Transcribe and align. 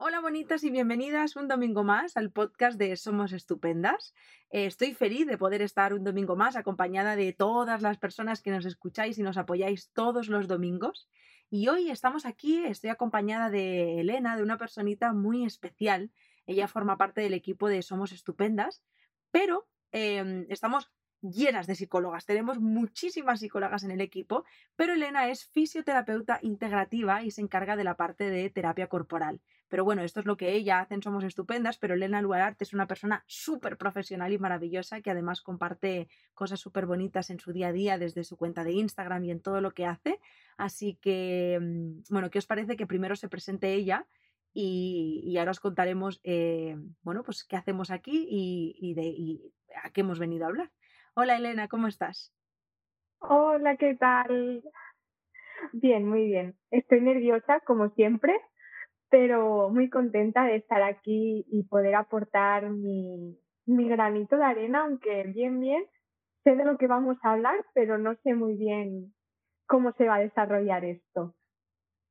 Hola 0.00 0.20
bonitas 0.20 0.62
y 0.62 0.70
bienvenidas 0.70 1.34
un 1.34 1.48
domingo 1.48 1.82
más 1.82 2.16
al 2.16 2.30
podcast 2.30 2.78
de 2.78 2.94
Somos 2.96 3.32
Estupendas. 3.32 4.14
Eh, 4.48 4.66
estoy 4.66 4.94
feliz 4.94 5.26
de 5.26 5.36
poder 5.36 5.60
estar 5.60 5.92
un 5.92 6.04
domingo 6.04 6.36
más 6.36 6.54
acompañada 6.54 7.16
de 7.16 7.32
todas 7.32 7.82
las 7.82 7.98
personas 7.98 8.40
que 8.40 8.52
nos 8.52 8.64
escucháis 8.64 9.18
y 9.18 9.24
nos 9.24 9.38
apoyáis 9.38 9.90
todos 9.92 10.28
los 10.28 10.46
domingos. 10.46 11.08
Y 11.50 11.66
hoy 11.66 11.90
estamos 11.90 12.26
aquí, 12.26 12.64
estoy 12.64 12.90
acompañada 12.90 13.50
de 13.50 13.98
Elena, 13.98 14.36
de 14.36 14.44
una 14.44 14.56
personita 14.56 15.12
muy 15.12 15.44
especial. 15.44 16.12
Ella 16.46 16.68
forma 16.68 16.96
parte 16.96 17.20
del 17.20 17.34
equipo 17.34 17.68
de 17.68 17.82
Somos 17.82 18.12
Estupendas, 18.12 18.84
pero 19.32 19.66
em, 19.90 20.46
estamos 20.48 20.92
llenas 21.22 21.66
de 21.66 21.74
psicólogas. 21.74 22.24
Tenemos 22.24 22.60
muchísimas 22.60 23.40
psicólogas 23.40 23.82
en 23.82 23.90
el 23.90 24.00
equipo, 24.00 24.44
pero 24.76 24.92
Elena 24.92 25.28
es 25.28 25.44
fisioterapeuta 25.46 26.38
integrativa 26.42 27.24
y 27.24 27.32
se 27.32 27.40
encarga 27.40 27.74
de 27.74 27.82
la 27.82 27.96
parte 27.96 28.30
de 28.30 28.48
terapia 28.48 28.86
corporal. 28.86 29.40
Pero 29.68 29.84
bueno, 29.84 30.02
esto 30.02 30.20
es 30.20 30.26
lo 30.26 30.36
que 30.36 30.52
ella 30.54 30.80
hacen, 30.80 31.02
somos 31.02 31.24
estupendas, 31.24 31.78
pero 31.78 31.94
Elena 31.94 32.22
Luararte 32.22 32.64
es 32.64 32.72
una 32.72 32.86
persona 32.86 33.22
súper 33.26 33.76
profesional 33.76 34.32
y 34.32 34.38
maravillosa 34.38 35.02
que 35.02 35.10
además 35.10 35.42
comparte 35.42 36.08
cosas 36.34 36.60
súper 36.60 36.86
bonitas 36.86 37.30
en 37.30 37.38
su 37.38 37.52
día 37.52 37.68
a 37.68 37.72
día 37.72 37.98
desde 37.98 38.24
su 38.24 38.36
cuenta 38.36 38.64
de 38.64 38.72
Instagram 38.72 39.24
y 39.24 39.30
en 39.30 39.40
todo 39.40 39.60
lo 39.60 39.72
que 39.72 39.84
hace. 39.84 40.20
Así 40.56 40.96
que, 41.00 41.58
mm, 41.60 42.12
bueno, 42.12 42.30
¿qué 42.30 42.38
os 42.38 42.46
parece 42.46 42.76
que 42.76 42.86
primero 42.86 43.14
se 43.14 43.28
presente 43.28 43.74
ella? 43.74 44.06
Y, 44.54 45.36
ahora 45.38 45.52
os 45.52 45.60
contaremos, 45.60 46.20
eh, 46.24 46.76
bueno, 47.02 47.22
pues 47.22 47.44
qué 47.44 47.56
hacemos 47.56 47.90
aquí 47.90 48.26
y, 48.28 48.94
de, 48.94 49.04
y 49.04 49.52
a 49.84 49.90
qué 49.90 50.00
hemos 50.00 50.18
venido 50.18 50.46
a 50.46 50.48
hablar. 50.48 50.70
Hola 51.14 51.36
Elena, 51.36 51.68
¿cómo 51.68 51.86
estás? 51.86 52.32
Hola, 53.20 53.76
¿qué 53.76 53.94
tal? 53.94 54.64
Bien, 55.72 56.08
muy 56.08 56.24
bien. 56.24 56.56
Estoy 56.70 57.00
nerviosa, 57.00 57.60
como 57.60 57.90
siempre, 57.90 58.34
pero 59.10 59.70
muy 59.70 59.88
contenta 59.88 60.44
de 60.44 60.56
estar 60.56 60.82
aquí 60.82 61.46
y 61.50 61.64
poder 61.64 61.94
aportar 61.94 62.70
mi, 62.70 63.38
mi 63.66 63.88
granito 63.88 64.36
de 64.36 64.44
arena, 64.44 64.82
aunque 64.82 65.24
bien, 65.24 65.60
bien, 65.60 65.84
sé 66.44 66.56
de 66.56 66.64
lo 66.64 66.78
que 66.78 66.86
vamos 66.86 67.16
a 67.22 67.32
hablar, 67.32 67.64
pero 67.74 67.98
no 67.98 68.14
sé 68.22 68.34
muy 68.34 68.54
bien 68.56 69.14
cómo 69.66 69.92
se 69.92 70.06
va 70.06 70.16
a 70.16 70.20
desarrollar 70.20 70.84
esto. 70.84 71.34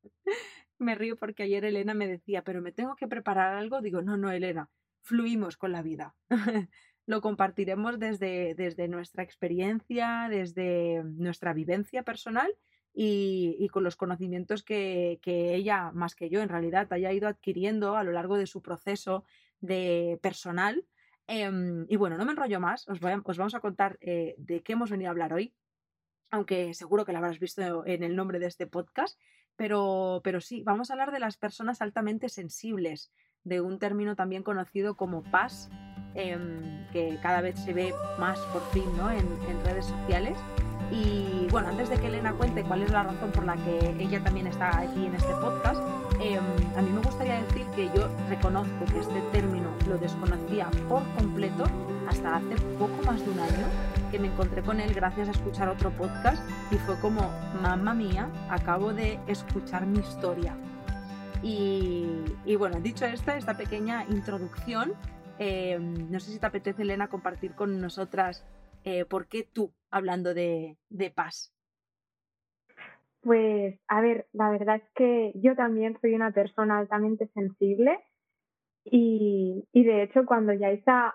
Me 0.79 0.95
río 0.95 1.17
porque 1.17 1.43
ayer 1.43 1.65
Elena 1.65 1.95
me 1.95 2.07
decía, 2.07 2.43
pero 2.43 2.61
me 2.61 2.71
tengo 2.71 2.95
que 2.95 3.07
preparar 3.07 3.55
algo. 3.55 3.81
Digo, 3.81 4.03
no, 4.03 4.15
no, 4.15 4.31
Elena, 4.31 4.69
fluimos 5.01 5.57
con 5.57 5.71
la 5.71 5.81
vida. 5.81 6.13
lo 7.07 7.19
compartiremos 7.21 7.97
desde, 7.97 8.53
desde 8.53 8.87
nuestra 8.87 9.23
experiencia, 9.23 10.27
desde 10.29 11.03
nuestra 11.03 11.53
vivencia 11.53 12.03
personal 12.03 12.53
y, 12.99 13.69
con 13.69 13.83
los 13.83 13.95
conocimientos 13.95 14.63
que, 14.63 15.19
ella, 15.23 15.91
más 15.91 16.15
que 16.15 16.31
yo 16.31 16.41
en 16.41 16.49
realidad, 16.49 16.91
haya 16.91 17.13
ido 17.13 17.27
adquiriendo 17.27 17.95
a 17.95 18.03
lo 18.03 18.11
largo 18.11 18.37
de 18.37 18.47
su 18.47 18.63
proceso 18.63 19.23
de 19.61 20.17
personal. 20.23 20.83
Em, 21.27 21.85
y 21.89 21.95
bueno, 21.95 22.17
no 22.17 22.25
me 22.25 22.31
enrollo 22.31 22.59
más, 22.59 22.87
os, 22.87 22.99
vamos 22.99 23.53
a 23.53 23.59
contar 23.59 23.99
eh, 24.01 24.33
de 24.39 24.63
qué 24.63 24.73
hemos 24.73 24.89
venido 24.89 25.09
a 25.09 25.11
hablar 25.11 25.31
hoy, 25.31 25.53
aunque 26.31 26.73
seguro 26.73 27.05
que 27.05 27.11
lo 27.11 27.19
habrás 27.19 27.37
visto 27.37 27.85
en 27.85 28.01
el 28.01 28.15
nombre 28.15 28.39
de 28.39 28.47
este 28.47 28.65
podcast, 28.65 29.19
pero, 29.55 30.21
pero 30.23 30.41
sí, 30.41 30.63
vamos 30.63 30.89
a 30.89 30.93
hablar 30.93 31.11
de 31.11 31.19
las 31.19 31.37
personas 31.37 31.83
altamente 31.83 32.29
sensibles, 32.29 33.11
de 33.43 33.61
un 33.61 33.77
término 33.77 34.15
también 34.15 34.41
conocido 34.41 34.95
como 34.97 35.21
PAS, 35.21 35.69
em, 36.15 36.87
que 36.91 37.19
cada 37.21 37.41
vez 37.41 37.59
se 37.59 37.73
ve 37.73 37.93
más 38.17 38.39
por 38.51 38.63
fin 38.71 38.85
¿no? 38.97 39.11
en, 39.11 39.27
en 39.49 39.63
redes 39.65 39.85
sociales. 39.85 40.37
Y 40.91 41.47
bueno, 41.51 41.69
antes 41.69 41.89
de 41.89 41.97
que 41.97 42.07
Elena 42.07 42.33
cuente 42.33 42.63
cuál 42.63 42.81
es 42.81 42.91
la 42.91 43.03
razón 43.03 43.31
por 43.31 43.45
la 43.45 43.55
que 43.55 43.95
ella 43.99 44.23
también 44.23 44.47
está 44.47 44.79
aquí 44.79 45.05
en 45.05 45.15
este 45.15 45.33
podcast, 45.35 45.81
em, 46.21 46.39
a 46.77 46.81
mí 46.81 46.89
me 46.89 47.01
gustaría 47.01 47.41
decir 47.41 47.65
que 47.75 47.89
yo 47.93 48.07
reconozco 48.29 48.85
que 48.85 48.99
este 48.99 49.21
término 49.33 49.69
lo 49.87 49.97
desconocía 49.97 50.69
por 50.87 51.03
completo 51.15 51.65
hasta 52.07 52.37
hace 52.37 52.55
poco 52.79 53.03
más 53.05 53.23
de 53.23 53.31
un 53.31 53.39
año 53.39 53.67
que 54.11 54.19
me 54.19 54.27
encontré 54.27 54.61
con 54.61 54.79
él 54.79 54.93
gracias 54.93 55.27
a 55.27 55.31
escuchar 55.31 55.67
otro 55.67 55.91
podcast 55.91 56.41
y 56.71 56.75
fue 56.75 56.97
como, 56.99 57.29
mamá 57.61 57.93
mía, 57.93 58.29
acabo 58.49 58.93
de 58.93 59.19
escuchar 59.27 59.85
mi 59.85 59.99
historia. 59.99 60.55
Y, 61.43 62.55
bueno, 62.57 62.79
dicho 62.79 63.05
esta 63.05 63.57
pequeña 63.57 64.05
introducción, 64.09 64.93
em, 65.37 66.09
no 66.09 66.19
sé 66.19 66.31
si 66.31 66.39
te 66.39 66.45
apetece, 66.45 66.81
Elena, 66.81 67.07
compartir 67.07 67.53
con 67.53 67.79
nosotras 67.79 68.43
eh, 68.87 69.03
¿por 69.03 69.27
qué 69.27 69.43
tú 69.43 69.73
hablando 69.91 70.33
de, 70.33 70.77
paz? 71.13 71.53
Pues, 73.21 73.77
a 73.89 73.99
ver, 73.99 74.27
la 74.31 74.49
verdad 74.49 74.77
es 74.77 74.89
que 74.95 75.33
yo 75.35 75.55
también 75.57 75.97
soy 75.99 76.13
una 76.13 76.31
persona 76.31 76.79
altamente 76.79 77.27
sensible 77.33 77.99
y, 78.85 79.67
de 79.73 80.03
hecho 80.03 80.25
cuando 80.25 80.53
Yaisa 80.53 81.13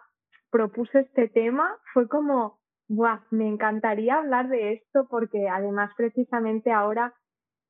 propuso 0.50 0.98
este 0.98 1.28
tema 1.28 1.78
fue 1.94 2.08
como, 2.08 2.60
Buah, 2.88 3.22
me 3.30 3.48
encantaría 3.48 4.16
hablar 4.16 4.50
de 4.50 4.74
esto 4.74 5.06
porque 5.08 5.48
además 5.48 5.90
precisamente 5.96 6.70
ahora 6.72 7.14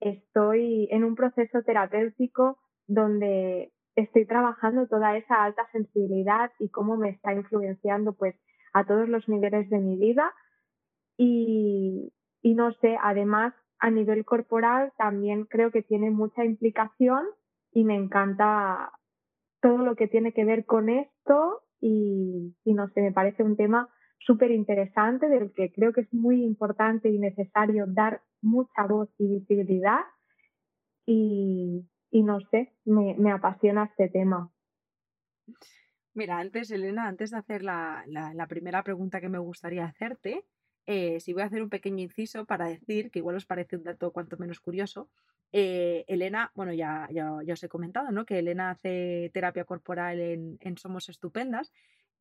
estoy 0.01 0.89
en 0.91 1.05
un 1.05 1.15
proceso 1.15 1.63
terapéutico 1.63 2.59
donde 2.89 3.73
estoy 3.95 4.27
trabajando 4.27 4.89
toda 4.89 5.17
esa 5.17 5.45
alta 5.45 5.65
sensibilidad 5.71 6.51
y 6.59 6.71
cómo 6.71 6.97
me 6.97 7.11
está 7.11 7.33
influenciando 7.33 8.15
pues 8.15 8.35
a 8.73 8.85
todos 8.85 9.09
los 9.09 9.29
niveles 9.29 9.69
de 9.71 9.79
mi 9.79 9.97
vida. 9.97 10.33
Y, 11.17 12.13
no 12.43 12.73
sé, 12.75 12.97
además 13.01 13.55
a 13.79 13.91
nivel 13.91 14.25
corporal 14.25 14.93
también 14.97 15.45
creo 15.45 15.71
que 15.71 15.83
tiene 15.83 16.11
mucha 16.11 16.45
implicación 16.45 17.25
y 17.73 17.85
me 17.85 17.97
encanta 17.97 18.93
todo 19.61 19.79
lo 19.79 19.97
que 19.97 20.09
tiene 20.09 20.33
que 20.33 20.45
ver 20.45 20.65
con 20.65 20.89
esto. 20.89 21.63
Y, 21.81 22.55
no 22.65 22.89
sé, 22.89 23.03
me 23.03 23.13
parece 23.13 23.43
un 23.43 23.57
tema 23.57 23.89
súper 24.19 24.53
interesante 24.53 25.29
del 25.29 25.53
que 25.53 25.73
creo 25.73 25.93
que 25.93 26.03
es 26.03 26.15
muy 26.15 26.45
importante 26.45 27.09
y 27.09 27.19
necesario 27.19 27.87
dar 27.89 28.23
mucha 28.41 28.87
voz 28.89 29.09
y 29.19 29.27
visibilidad. 29.27 30.01
Y, 31.07 31.89
no 32.13 32.41
sé, 32.51 32.73
me, 32.85 33.15
me 33.19 33.33
apasiona 33.33 33.85
este 33.85 34.09
tema. 34.09 34.51
Mira, 36.15 36.39
antes, 36.39 36.71
Elena, 36.71 37.07
antes 37.09 37.31
de 37.31 37.39
hacer 37.39 37.63
la, 37.63 38.05
primera 38.49 38.83
pregunta 38.83 39.21
que 39.21 39.29
me 39.29 39.39
gustaría 39.39 39.85
hacerte, 39.85 40.45
eh, 40.87 41.21
si 41.21 41.33
voy 41.33 41.43
a 41.43 41.47
hacer 41.47 41.63
un 41.63 41.71
pequeño 41.71 42.03
inciso 42.03 42.45
para 42.45 42.67
decir, 42.67 43.11
que 43.11 43.21
igual 43.21 43.37
os 43.37 43.47
parece 43.47 43.77
un 43.77 43.85
dato 43.85 44.13
cuanto 44.13 44.37
menos 44.37 44.61
curioso, 44.61 45.09
eh, 45.53 46.05
Elena, 46.09 46.51
bueno, 46.55 46.73
ya, 46.73 47.09
ya, 47.11 47.33
os 47.33 47.63
he 47.63 47.69
comentado, 47.69 48.11
¿no? 48.11 48.27
Que 48.27 48.39
Elena 48.41 48.71
hace 48.71 49.31
terapia 49.33 49.65
corporal 49.65 50.21
en 50.21 50.77
Somos 50.77 51.09
Estupendas. 51.09 51.73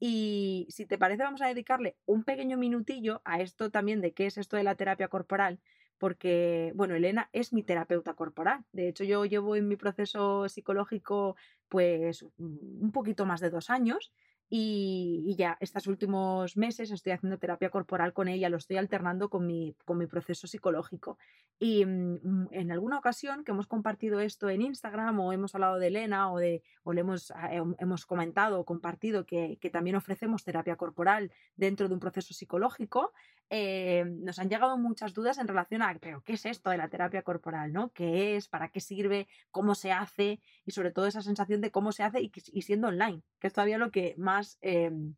Y 0.04 0.66
si 0.70 0.88
te 0.88 0.98
parece, 0.98 1.22
vamos 1.22 1.44
a 1.44 1.48
dedicarle 1.48 1.96
un 2.08 2.24
pequeño 2.24 2.58
minutillo 2.58 3.22
a 3.24 3.40
esto 3.40 3.70
también 3.70 4.02
de 4.02 4.14
qué 4.14 4.26
es 4.26 4.40
esto 4.40 4.58
de 4.58 4.64
la 4.64 4.74
terapia 4.74 5.10
corporal, 5.10 5.60
porque, 6.02 6.72
bueno, 6.74 6.96
Elena 6.96 7.30
es 7.32 7.54
mi 7.54 7.62
terapeuta 7.62 8.16
corporal. 8.16 8.66
De 8.72 8.88
hecho, 8.88 9.04
yo 9.04 9.24
llevo 9.26 9.56
en 9.56 9.68
mi 9.68 9.76
proceso 9.76 10.50
psicológico 10.50 11.36
pues 11.70 12.26
un 12.40 12.92
poquito 12.92 13.28
más 13.28 13.40
de 13.40 13.52
dos 13.52 13.70
años 13.70 14.12
y, 14.50 15.36
ya 15.38 15.58
estos 15.60 15.86
últimos 15.86 16.58
meses 16.58 16.90
estoy 16.90 17.12
haciendo 17.12 17.38
terapia 17.38 17.70
corporal 17.70 18.14
con 18.14 18.30
ella, 18.30 18.50
lo 18.50 18.58
estoy 18.58 18.78
alternando 18.78 19.30
con 19.30 19.46
mi, 19.46 19.76
con 19.86 20.00
mi 20.00 20.08
proceso 20.08 20.48
psicológico. 20.48 21.20
Y 21.60 21.86
mm, 21.86 22.48
en 22.50 22.72
alguna 22.72 22.98
ocasión 22.98 23.44
que 23.44 23.52
hemos 23.52 23.68
compartido 23.68 24.22
esto 24.22 24.50
en 24.50 24.64
Instagram 24.64 25.20
o 25.20 25.34
hemos 25.34 25.54
hablado 25.54 25.78
de 25.78 25.88
Elena 25.88 26.34
o, 26.34 26.40
de, 26.40 26.64
o 26.82 26.94
le 26.94 27.02
hemos, 27.02 27.30
ah, 27.30 27.52
hemos 27.78 28.08
comentado 28.08 28.60
o 28.60 28.66
compartido 28.66 29.28
que, 29.28 29.60
que, 29.62 29.70
también 29.70 29.96
ofrecemos 29.96 30.44
terapia 30.44 30.78
corporal 30.78 31.32
dentro 31.56 31.88
de 31.88 31.94
un 31.94 32.00
proceso 32.00 32.34
psicológico, 32.34 33.14
eh, 33.52 34.06
nos 34.06 34.40
han 34.40 34.50
llegado 34.50 34.78
muchas 34.78 35.14
dudas 35.14 35.38
en 35.38 35.48
relación 35.48 35.84
a, 35.84 36.00
¿qué 36.00 36.34
es 36.34 36.46
esto 36.46 36.72
de 36.72 36.78
la 36.78 36.90
terapia 36.90 37.22
corporal? 37.22 37.72
¿no? 37.72 37.92
¿Qué 37.92 38.36
es? 38.36 38.48
¿Para 38.48 38.70
qué 38.70 38.80
sirve? 38.80 39.28
¿Cómo 39.52 39.76
se 39.76 39.92
hace? 39.92 40.40
Y 40.66 40.72
sobre 40.72 40.92
todo 40.92 41.06
esa 41.06 41.22
sensación 41.22 41.62
de 41.62 41.70
cómo 41.70 41.92
se 41.92 42.04
hace 42.04 42.22
y, 42.22 42.32
y 42.54 42.62
siendo 42.64 42.88
online, 42.88 43.22
que 43.40 43.48
es 43.48 43.54
todavía 43.54 43.78
lo 43.78 43.92
que 43.92 44.16
más 44.18 44.58
Em, 44.62 45.16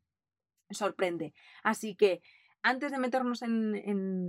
sorprende. 0.72 1.34
Así 1.64 1.96
que 1.96 2.22
antes 2.64 2.92
de 2.92 2.98
meternos 2.98 3.42
en, 3.44 3.76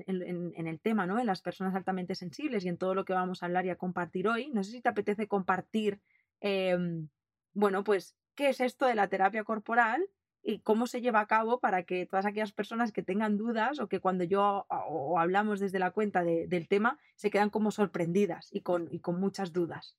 el 0.07 0.81
tema, 0.81 1.07
¿no? 1.07 1.19
En 1.19 1.27
las 1.27 1.41
personas 1.41 1.75
altamente 1.75 2.15
sensibles 2.15 2.65
y 2.65 2.69
en 2.69 2.79
todo 2.79 2.95
lo 2.95 3.05
que 3.05 3.15
vamos 3.15 3.43
a 3.43 3.47
hablar 3.47 3.65
y 3.65 3.71
a 3.71 3.77
compartir 3.77 4.29
hoy, 4.29 4.51
no 4.53 4.65
sé 4.65 4.73
si 4.73 4.83
te 4.83 4.89
apetece 4.89 5.29
compartir, 5.29 6.01
em, 6.41 7.09
bueno, 7.55 7.85
pues, 7.85 8.17
¿qué 8.35 8.51
es 8.51 8.61
esto 8.61 8.87
de 8.87 8.97
la 8.97 9.09
terapia 9.09 9.45
corporal? 9.45 10.05
Y 10.45 10.61
cómo 10.61 10.87
se 10.87 11.01
lleva 11.01 11.21
a 11.21 11.27
cabo 11.27 11.59
para 11.59 11.85
que 11.85 12.07
todas 12.07 12.27
aquellas 12.27 12.53
personas 12.53 12.93
que 12.93 13.03
tengan 13.03 13.39
dudas 13.39 13.81
o 13.81 13.89
que 13.89 13.99
cuando 13.99 14.25
yo 14.25 14.67
o 14.69 15.19
hablamos 15.19 15.59
desde 15.59 15.79
la 15.79 15.91
cuenta 15.91 16.23
del 16.23 16.69
tema 16.69 16.99
se 17.17 17.31
quedan 17.31 17.49
como 17.49 17.71
sorprendidas 17.71 18.51
y 18.53 18.61
con, 18.61 18.87
y 18.91 19.01
con 19.01 19.19
muchas 19.19 19.53
dudas. 19.53 19.99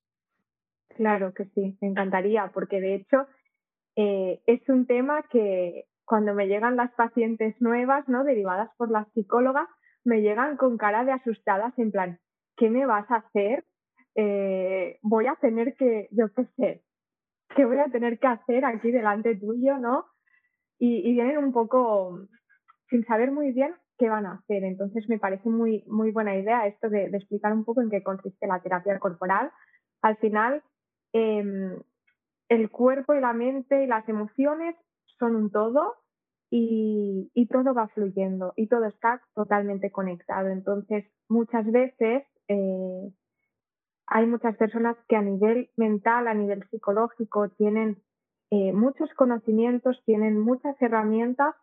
Claro 0.89 1.33
que 1.33 1.45
sí, 1.45 1.77
me 1.81 1.89
encantaría, 1.89 2.51
porque 2.53 2.79
de 2.79 2.95
hecho 2.95 3.27
eh, 3.95 4.41
es 4.45 4.61
un 4.69 4.85
tema 4.85 5.23
que 5.23 5.85
cuando 6.05 6.35
me 6.35 6.47
llegan 6.47 6.75
las 6.75 6.91
pacientes 6.93 7.59
nuevas, 7.59 8.07
¿no? 8.07 8.23
Derivadas 8.23 8.69
por 8.77 8.91
la 8.91 9.05
psicóloga, 9.13 9.67
me 10.03 10.21
llegan 10.21 10.57
con 10.57 10.77
cara 10.77 11.03
de 11.03 11.11
asustadas 11.11 11.77
en 11.79 11.91
plan, 11.91 12.19
¿qué 12.55 12.69
me 12.69 12.85
vas 12.85 13.09
a 13.09 13.15
hacer? 13.15 13.65
Eh, 14.13 14.99
voy 15.01 15.25
a 15.25 15.35
tener 15.35 15.75
que, 15.75 16.07
yo 16.11 16.31
qué 16.33 16.45
sé, 16.55 16.83
¿qué 17.55 17.65
voy 17.65 17.79
a 17.79 17.89
tener 17.89 18.19
que 18.19 18.27
hacer 18.27 18.63
aquí 18.63 18.91
delante 18.91 19.35
tuyo, 19.35 19.77
no? 19.79 20.05
Y, 20.77 21.13
vienen 21.13 21.37
un 21.37 21.53
poco 21.53 22.27
sin 22.89 23.05
saber 23.05 23.31
muy 23.31 23.51
bien 23.51 23.73
qué 23.97 24.09
van 24.09 24.25
a 24.25 24.33
hacer. 24.33 24.63
Entonces 24.63 25.07
me 25.09 25.19
parece 25.19 25.49
muy, 25.49 25.83
muy 25.87 26.11
buena 26.11 26.35
idea 26.35 26.67
esto 26.67 26.89
de, 26.89 27.05
explicar 27.05 27.53
un 27.53 27.63
poco 27.63 27.81
en 27.81 27.89
qué 27.89 28.03
consiste 28.03 28.47
la 28.47 28.61
terapia 28.61 28.99
corporal. 28.99 29.51
Al 30.01 30.17
final, 30.17 30.63
em, 31.13 31.79
el 32.49 32.69
cuerpo 32.69 33.13
y 33.13 33.21
la 33.21 33.33
mente 33.33 33.83
y 33.83 33.87
las 33.87 34.07
emociones 34.09 34.75
son 35.17 35.35
un 35.35 35.51
todo 35.51 35.95
y, 36.51 37.47
todo 37.49 37.73
va 37.73 37.87
fluyendo 37.89 38.53
y 38.55 38.67
todo 38.67 38.85
está 38.85 39.21
totalmente 39.33 39.91
conectado. 39.91 40.49
Entonces, 40.49 41.05
muchas 41.29 41.65
veces 41.71 42.23
eh, 42.47 43.11
hay 44.07 44.27
muchas 44.27 44.55
personas 44.57 44.95
que 45.07 45.15
a 45.15 45.21
nivel 45.21 45.69
mental, 45.77 46.27
a 46.27 46.33
nivel 46.33 46.67
psicológico, 46.69 47.49
tienen 47.49 47.97
eh, 48.51 48.73
muchos 48.73 49.11
conocimientos, 49.15 50.01
tienen 50.05 50.39
muchas 50.39 50.79
herramientas, 50.81 51.55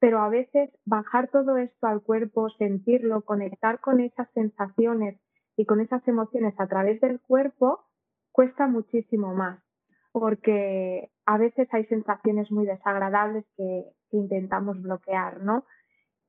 pero 0.00 0.20
a 0.20 0.28
veces 0.28 0.70
bajar 0.84 1.28
todo 1.30 1.56
esto 1.56 1.86
al 1.86 2.02
cuerpo, 2.02 2.50
sentirlo, 2.58 3.22
conectar 3.22 3.80
con 3.80 4.00
esas 4.00 4.28
sensaciones 4.34 5.20
y 5.56 5.64
con 5.64 5.80
esas 5.80 6.06
emociones 6.08 6.54
a 6.58 6.66
través 6.66 7.00
del 7.00 7.20
cuerpo, 7.20 7.84
cuesta 8.32 8.66
muchísimo 8.66 9.32
más, 9.34 9.62
porque 10.12 11.10
a 11.24 11.38
veces 11.38 11.68
hay 11.72 11.86
sensaciones 11.86 12.50
muy 12.50 12.66
desagradables 12.66 13.44
que, 13.56 13.84
intentamos 14.10 14.80
bloquear, 14.80 15.40
¿no? 15.42 15.64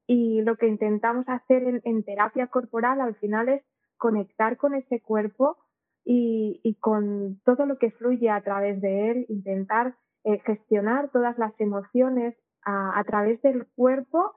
Y 0.07 0.41
lo 0.41 0.55
que 0.55 0.67
intentamos 0.67 1.29
hacer 1.29 1.81
en 1.83 2.03
terapia 2.03 2.47
corporal 2.47 2.99
al 2.99 3.13
final 3.17 3.47
es 3.47 3.63
conectar 3.97 4.57
con 4.57 4.73
ese 4.73 5.01
cuerpo 5.01 5.57
y, 6.05 6.77
con 6.79 7.41
todo 7.43 7.65
lo 7.65 7.77
que 7.77 7.91
fluye 7.91 8.29
a 8.29 8.41
través 8.41 8.79
de 8.79 9.11
él, 9.11 9.25
intentar 9.27 9.95
eh, 10.23 10.39
gestionar 10.45 11.09
todas 11.09 11.37
las 11.37 11.59
emociones 11.59 12.35
a, 12.63 13.03
través 13.05 13.41
del 13.41 13.67
cuerpo 13.75 14.33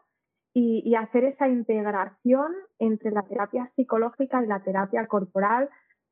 y, 0.55 0.95
hacer 0.95 1.25
esa 1.25 1.49
integración 1.49 2.53
entre 2.79 3.11
la 3.11 3.23
terapia 3.23 3.71
psicológica 3.77 4.43
y 4.43 4.47
la 4.47 4.63
terapia 4.63 5.07
corporal 5.07 5.69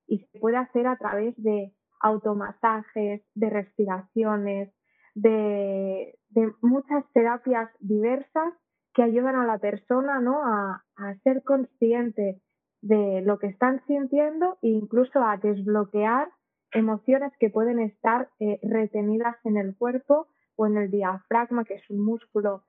y 0.06 0.18
se 0.18 0.38
puede 0.38 0.56
hacer 0.56 0.86
a 0.86 0.96
través 0.96 1.34
de 1.36 1.72
automasajes, 2.00 3.22
de 3.34 3.50
respiraciones, 3.50 4.72
de, 5.14 6.14
muchas 6.60 7.04
terapias 7.12 7.70
diversas 7.80 8.52
que 8.94 9.02
ayudan 9.02 9.36
a 9.36 9.46
la 9.46 9.58
persona 9.58 10.20
¿no? 10.20 10.44
a, 10.44 10.84
a 10.96 11.14
ser 11.24 11.42
consciente 11.42 12.40
de 12.86 13.22
lo 13.22 13.38
que 13.38 13.48
están 13.48 13.84
sintiendo 13.86 14.58
e 14.62 14.68
incluso 14.68 15.20
a 15.20 15.36
desbloquear 15.36 16.28
emociones 16.72 17.32
que 17.40 17.50
pueden 17.50 17.80
estar 17.80 18.28
eh, 18.38 18.60
retenidas 18.62 19.36
en 19.44 19.56
el 19.56 19.76
cuerpo 19.76 20.28
o 20.56 20.66
en 20.66 20.76
el 20.76 20.90
diafragma, 20.90 21.64
que 21.64 21.74
es 21.74 21.90
un 21.90 22.04
músculo 22.04 22.64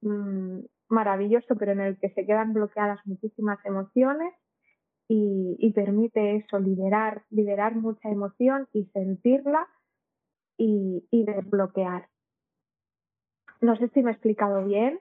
mm, 0.00 0.60
maravilloso, 0.88 1.56
pero 1.56 1.72
en 1.72 1.80
el 1.80 1.98
que 1.98 2.10
se 2.10 2.24
quedan 2.24 2.52
bloqueadas 2.52 3.00
muchísimas 3.06 3.58
emociones 3.64 4.34
y, 5.10 5.72
permite 5.74 6.36
eso, 6.36 6.58
liberar, 6.58 7.24
liberar 7.30 7.74
mucha 7.74 8.10
emoción 8.10 8.68
y 8.74 8.84
sentirla 8.92 9.66
y, 10.58 11.06
y 11.10 11.24
desbloquear. 11.24 12.08
No 13.62 13.74
sé 13.76 13.88
si 13.88 14.02
me 14.02 14.10
he 14.10 14.14
explicado 14.14 14.66
bien. 14.66 15.00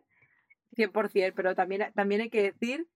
100%, 0.77 1.33
pero 1.35 1.55
también, 1.55 1.91
también 1.93 2.21
hay 2.21 2.29
que 2.29 2.43
decir 2.43 2.87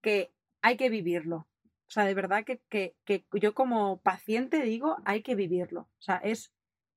que 0.00 0.30
hay 0.62 0.76
que 0.76 0.88
vivirlo. 0.88 1.48
O 1.90 1.92
sea, 1.92 2.04
de 2.04 2.14
verdad 2.14 2.44
que, 2.44 2.94
yo 3.32 3.54
como 3.54 4.00
paciente 4.00 4.62
digo, 4.62 4.98
hay 5.04 5.22
que 5.22 5.34
vivirlo. 5.34 5.82
O 5.98 6.02
sea, 6.02 6.16
es 6.16 6.52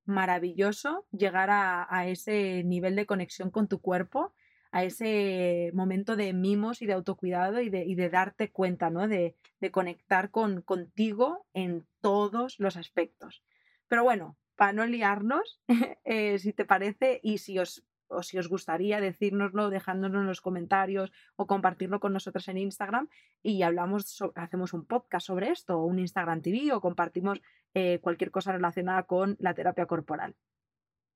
maravilloso 0.05 1.07
llegar 1.11 1.49
a, 1.51 2.07
ese 2.07 2.63
nivel 2.63 2.95
de 2.95 3.07
conexión 3.07 3.49
con 3.49 3.67
tu 3.67 3.81
cuerpo, 3.81 4.33
a 4.71 4.83
ese 4.83 5.71
momento 5.73 6.15
de 6.15 6.33
mimos 6.33 6.81
y 6.81 6.85
de 6.85 6.93
autocuidado 6.93 7.59
y 7.59 7.69
de, 7.69 8.09
darte 8.09 8.51
cuenta, 8.51 8.89
¿no? 8.91 9.07
De, 9.07 9.35
conectar 9.71 10.29
con, 10.29 10.61
contigo 10.61 11.47
en 11.53 11.87
todos 12.01 12.59
los 12.59 12.77
aspectos. 12.77 13.43
Pero 13.87 14.03
bueno, 14.03 14.37
para 14.55 14.73
no 14.73 14.85
liarnos, 14.85 15.59
eh, 16.03 16.37
si 16.37 16.53
te 16.53 16.65
parece, 16.65 17.19
y 17.23 17.39
si 17.39 17.57
os 17.57 17.83
o 18.15 18.23
si 18.23 18.37
os 18.37 18.47
gustaría 18.47 19.01
decírnoslo, 19.01 19.69
dejándonos 19.69 20.21
en 20.21 20.27
los 20.27 20.41
comentarios 20.41 21.11
o 21.35 21.47
compartirlo 21.47 21.99
con 21.99 22.13
nosotros 22.13 22.47
en 22.47 22.57
Instagram 22.57 23.09
y 23.41 23.61
hablamos, 23.63 24.23
hacemos 24.35 24.73
un 24.73 24.85
podcast 24.85 25.27
sobre 25.27 25.51
esto, 25.51 25.79
o 25.79 25.85
un 25.85 25.99
Instagram 25.99 26.41
TV 26.41 26.73
o 26.73 26.81
compartimos 26.81 27.41
eh, 27.73 27.99
cualquier 27.99 28.31
cosa 28.31 28.51
relacionada 28.51 29.03
con 29.03 29.35
la 29.39 29.53
terapia 29.53 29.85
corporal. 29.85 30.35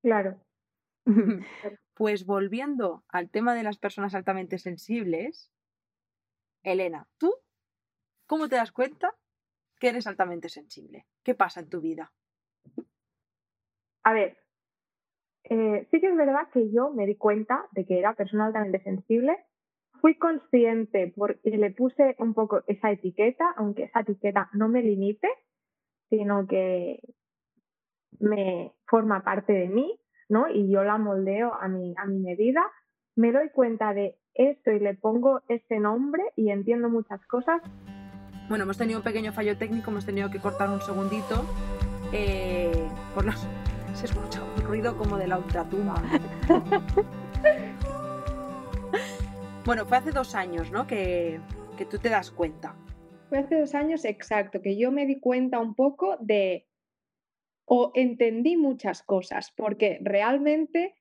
Claro. 0.03 0.39
pues 1.93 2.25
volviendo 2.25 3.03
al 3.07 3.29
tema 3.29 3.55
de 3.55 3.63
las 3.63 3.77
personas 3.77 4.13
altamente 4.13 4.57
sensibles, 4.57 5.51
Elena, 6.63 7.07
¿tú 7.17 7.33
cómo 8.25 8.47
te 8.47 8.57
das 8.57 8.71
cuenta 8.71 9.15
que 9.79 9.89
eres 9.89 10.07
altamente 10.07 10.49
sensible? 10.49 11.07
¿Qué 11.23 11.33
pasa 11.33 11.61
en 11.61 11.69
tu 11.69 11.81
vida? 11.81 12.13
A 14.03 14.13
ver, 14.13 14.37
eh, 15.49 15.87
sí 15.91 16.01
que 16.01 16.07
es 16.07 16.15
verdad 16.15 16.47
que 16.51 16.71
yo 16.71 16.89
me 16.91 17.05
di 17.05 17.15
cuenta 17.15 17.65
de 17.71 17.85
que 17.85 17.99
era 17.99 18.15
persona 18.15 18.47
altamente 18.47 18.81
sensible. 18.83 19.37
Fui 20.01 20.17
consciente 20.17 21.13
porque 21.15 21.57
le 21.57 21.71
puse 21.71 22.15
un 22.19 22.33
poco 22.33 22.63
esa 22.67 22.91
etiqueta, 22.91 23.53
aunque 23.57 23.83
esa 23.83 24.01
etiqueta 24.01 24.49
no 24.53 24.67
me 24.67 24.81
limite, 24.81 25.27
sino 26.09 26.45
que 26.47 26.99
me 28.19 28.73
forma 28.85 29.23
parte 29.23 29.53
de 29.53 29.69
mí, 29.69 29.99
¿no? 30.29 30.49
Y 30.49 30.71
yo 30.71 30.83
la 30.83 30.97
moldeo 30.97 31.53
a 31.53 31.67
mi, 31.67 31.93
a 31.97 32.05
mi 32.05 32.19
medida. 32.19 32.61
Me 33.15 33.31
doy 33.31 33.49
cuenta 33.49 33.93
de 33.93 34.17
esto 34.35 34.71
y 34.71 34.79
le 34.79 34.93
pongo 34.93 35.41
ese 35.49 35.79
nombre 35.79 36.23
y 36.35 36.51
entiendo 36.51 36.89
muchas 36.89 37.25
cosas. 37.25 37.61
Bueno, 38.49 38.63
hemos 38.63 38.77
tenido 38.77 38.99
un 38.99 39.03
pequeño 39.03 39.33
fallo 39.33 39.57
técnico, 39.57 39.91
hemos 39.91 40.05
tenido 40.05 40.29
que 40.29 40.39
cortar 40.39 40.69
un 40.69 40.79
segundito 40.79 41.43
eh, 42.13 42.71
por 43.13 43.25
los 43.25 43.35
se 43.97 44.05
escucha 44.05 44.43
un 44.43 44.61
ruido 44.61 44.95
como 44.95 45.17
de 45.17 45.25
la 45.25 45.39
ultratumba. 45.39 45.95
bueno, 49.65 49.87
fue 49.87 49.97
hace 49.97 50.11
dos 50.11 50.35
años, 50.35 50.71
¿no? 50.71 50.85
Que, 50.85 51.39
que 51.79 51.85
tú 51.85 51.97
te 51.97 52.09
das 52.09 52.29
cuenta. 52.29 52.75
Fue 53.29 53.39
hace 53.39 53.59
dos 53.59 53.73
años 53.73 54.05
exacto, 54.05 54.61
que 54.61 54.77
yo 54.77 54.91
me 54.91 55.07
di 55.07 55.19
cuenta 55.19 55.57
un 55.57 55.73
poco 55.73 56.15
de, 56.19 56.67
o 57.65 57.91
entendí 57.95 58.55
muchas 58.55 59.01
cosas, 59.01 59.51
porque 59.57 59.97
realmente 60.03 60.93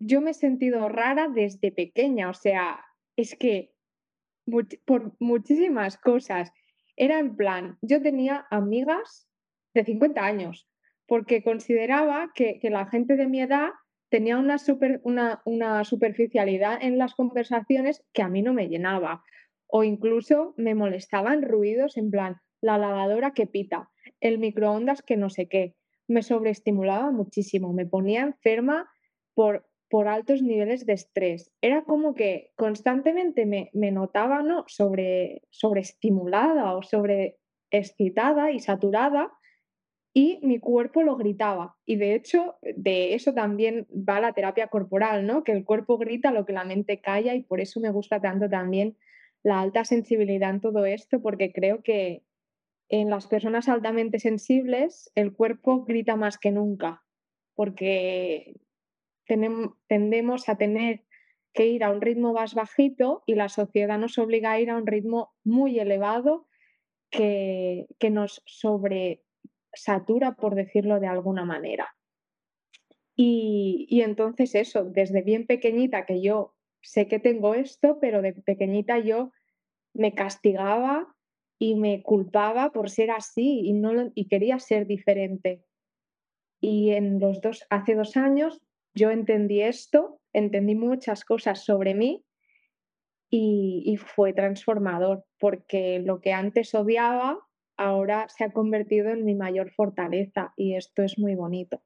yo 0.00 0.20
me 0.20 0.32
he 0.32 0.34
sentido 0.34 0.88
rara 0.88 1.28
desde 1.28 1.70
pequeña, 1.70 2.28
o 2.28 2.34
sea, 2.34 2.84
es 3.16 3.36
que 3.36 3.72
por 4.84 5.12
muchísimas 5.20 5.96
cosas. 5.96 6.52
Era 6.96 7.20
en 7.20 7.36
plan, 7.36 7.78
yo 7.82 8.02
tenía 8.02 8.48
amigas 8.50 9.28
de 9.74 9.84
50 9.84 10.20
años 10.20 10.68
porque 11.06 11.42
consideraba 11.42 12.30
que, 12.34 12.58
la 12.62 12.86
gente 12.86 13.16
de 13.16 13.26
mi 13.26 13.40
edad 13.40 13.70
tenía 14.08 14.38
una, 14.38 14.56
una, 15.44 15.84
superficialidad 15.84 16.78
en 16.82 16.98
las 16.98 17.14
conversaciones 17.14 18.04
que 18.12 18.22
a 18.22 18.28
mí 18.28 18.42
no 18.42 18.52
me 18.52 18.68
llenaba. 18.68 19.22
O 19.66 19.84
incluso 19.84 20.54
me 20.56 20.74
molestaban 20.74 21.42
ruidos 21.42 21.96
en 21.96 22.10
plan, 22.10 22.36
la 22.60 22.78
lavadora 22.78 23.32
que 23.32 23.46
pita, 23.46 23.90
el 24.20 24.38
microondas 24.38 25.02
que 25.02 25.16
no 25.16 25.30
sé 25.30 25.48
qué. 25.48 25.74
Me 26.08 26.22
sobreestimulaba 26.22 27.10
muchísimo, 27.10 27.72
me 27.72 27.86
ponía 27.86 28.20
enferma 28.22 28.90
por, 29.34 29.66
por 29.88 30.08
altos 30.08 30.42
niveles 30.42 30.84
de 30.84 30.92
estrés. 30.92 31.50
Era 31.62 31.84
como 31.84 32.14
que 32.14 32.52
constantemente 32.56 33.46
me, 33.46 33.70
me 33.72 33.90
notaba 33.92 34.42
¿no? 34.42 34.64
sobre, 34.66 35.42
sobreestimulada 35.50 36.74
o 36.76 36.82
sobre 36.82 37.38
excitada 37.70 38.52
y 38.52 38.60
saturada 38.60 39.32
y 40.14 40.38
mi 40.42 40.58
cuerpo 40.58 41.02
lo 41.02 41.16
gritaba. 41.16 41.76
Y 41.86 41.96
de 41.96 42.14
hecho, 42.14 42.56
de 42.62 43.14
eso 43.14 43.32
también 43.32 43.86
va 43.90 44.20
la 44.20 44.32
terapia 44.32 44.68
corporal, 44.68 45.26
¿no? 45.26 45.42
Que 45.42 45.52
el 45.52 45.64
cuerpo 45.64 45.96
grita 45.98 46.32
lo 46.32 46.44
que 46.44 46.52
la 46.52 46.64
mente 46.64 47.00
calla 47.00 47.34
y 47.34 47.42
por 47.42 47.60
eso 47.60 47.80
me 47.80 47.90
gusta 47.90 48.20
tanto 48.20 48.48
también 48.48 48.96
la 49.42 49.60
alta 49.60 49.84
sensibilidad 49.84 50.50
en 50.50 50.60
todo 50.60 50.84
esto, 50.84 51.20
porque 51.20 51.52
creo 51.52 51.82
que 51.82 52.22
en 52.88 53.08
las 53.08 53.26
personas 53.26 53.68
altamente 53.68 54.18
sensibles 54.18 55.10
el 55.14 55.32
cuerpo 55.32 55.84
grita 55.84 56.14
más 56.14 56.38
que 56.38 56.50
nunca, 56.50 57.02
porque 57.54 58.60
tendemos 59.26 60.48
a 60.48 60.56
tener 60.56 61.04
que 61.54 61.66
ir 61.66 61.84
a 61.84 61.90
un 61.90 62.02
ritmo 62.02 62.34
más 62.34 62.54
bajito 62.54 63.22
y 63.26 63.34
la 63.34 63.48
sociedad 63.48 63.98
nos 63.98 64.18
obliga 64.18 64.52
a 64.52 64.60
ir 64.60 64.70
a 64.70 64.76
un 64.76 64.86
ritmo 64.86 65.32
muy 65.42 65.78
elevado 65.78 66.46
que, 67.10 67.86
que 67.98 68.10
nos 68.10 68.42
sobre 68.46 69.22
satura, 69.74 70.34
por 70.34 70.54
decirlo 70.54 71.00
de 71.00 71.06
alguna 71.06 71.44
manera. 71.44 71.94
Y, 73.14 74.00
entonces 74.02 74.54
eso, 74.54 74.84
desde 74.84 75.22
bien 75.22 75.46
pequeñita 75.46 76.06
que 76.06 76.22
yo 76.22 76.54
sé 76.80 77.08
que 77.08 77.18
tengo 77.18 77.54
esto, 77.54 77.98
pero 78.00 78.22
de 78.22 78.32
pequeñita 78.32 78.98
yo 78.98 79.30
me 79.92 80.14
castigaba 80.14 81.14
y 81.58 81.74
me 81.76 82.02
culpaba 82.02 82.72
por 82.72 82.90
ser 82.90 83.10
así 83.10 83.60
y, 83.64 83.72
no, 83.74 84.10
y 84.14 84.26
quería 84.26 84.58
ser 84.58 84.86
diferente. 84.86 85.64
Y 86.60 86.90
en 86.90 87.20
los 87.20 87.40
dos, 87.40 87.66
hace 87.70 87.94
dos 87.94 88.16
años 88.16 88.60
yo 88.94 89.10
entendí 89.10 89.62
esto, 89.62 90.20
entendí 90.32 90.74
muchas 90.74 91.24
cosas 91.24 91.64
sobre 91.64 91.94
mí 91.94 92.24
y, 93.30 93.82
y 93.86 93.96
fue 93.96 94.32
transformador, 94.32 95.24
porque 95.38 96.00
lo 96.00 96.20
que 96.20 96.32
antes 96.32 96.74
odiaba 96.74 97.38
ahora 97.76 98.28
se 98.28 98.44
ha 98.44 98.52
convertido 98.52 99.10
en 99.10 99.24
mi 99.24 99.34
mayor 99.34 99.70
fortaleza 99.70 100.52
y 100.56 100.76
esto 100.76 101.02
es 101.02 101.18
muy 101.18 101.34
bonito. 101.34 101.82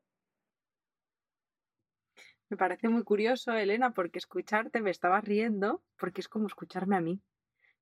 Me 2.49 2.57
parece 2.57 2.88
muy 2.88 3.02
curioso, 3.02 3.52
Elena, 3.52 3.93
porque 3.93 4.19
escucharte 4.19 4.81
me 4.81 4.90
estaba 4.90 5.21
riendo, 5.21 5.83
porque 5.99 6.21
es 6.21 6.28
como 6.28 6.47
escucharme 6.47 6.97
a 6.97 7.00
mí. 7.00 7.21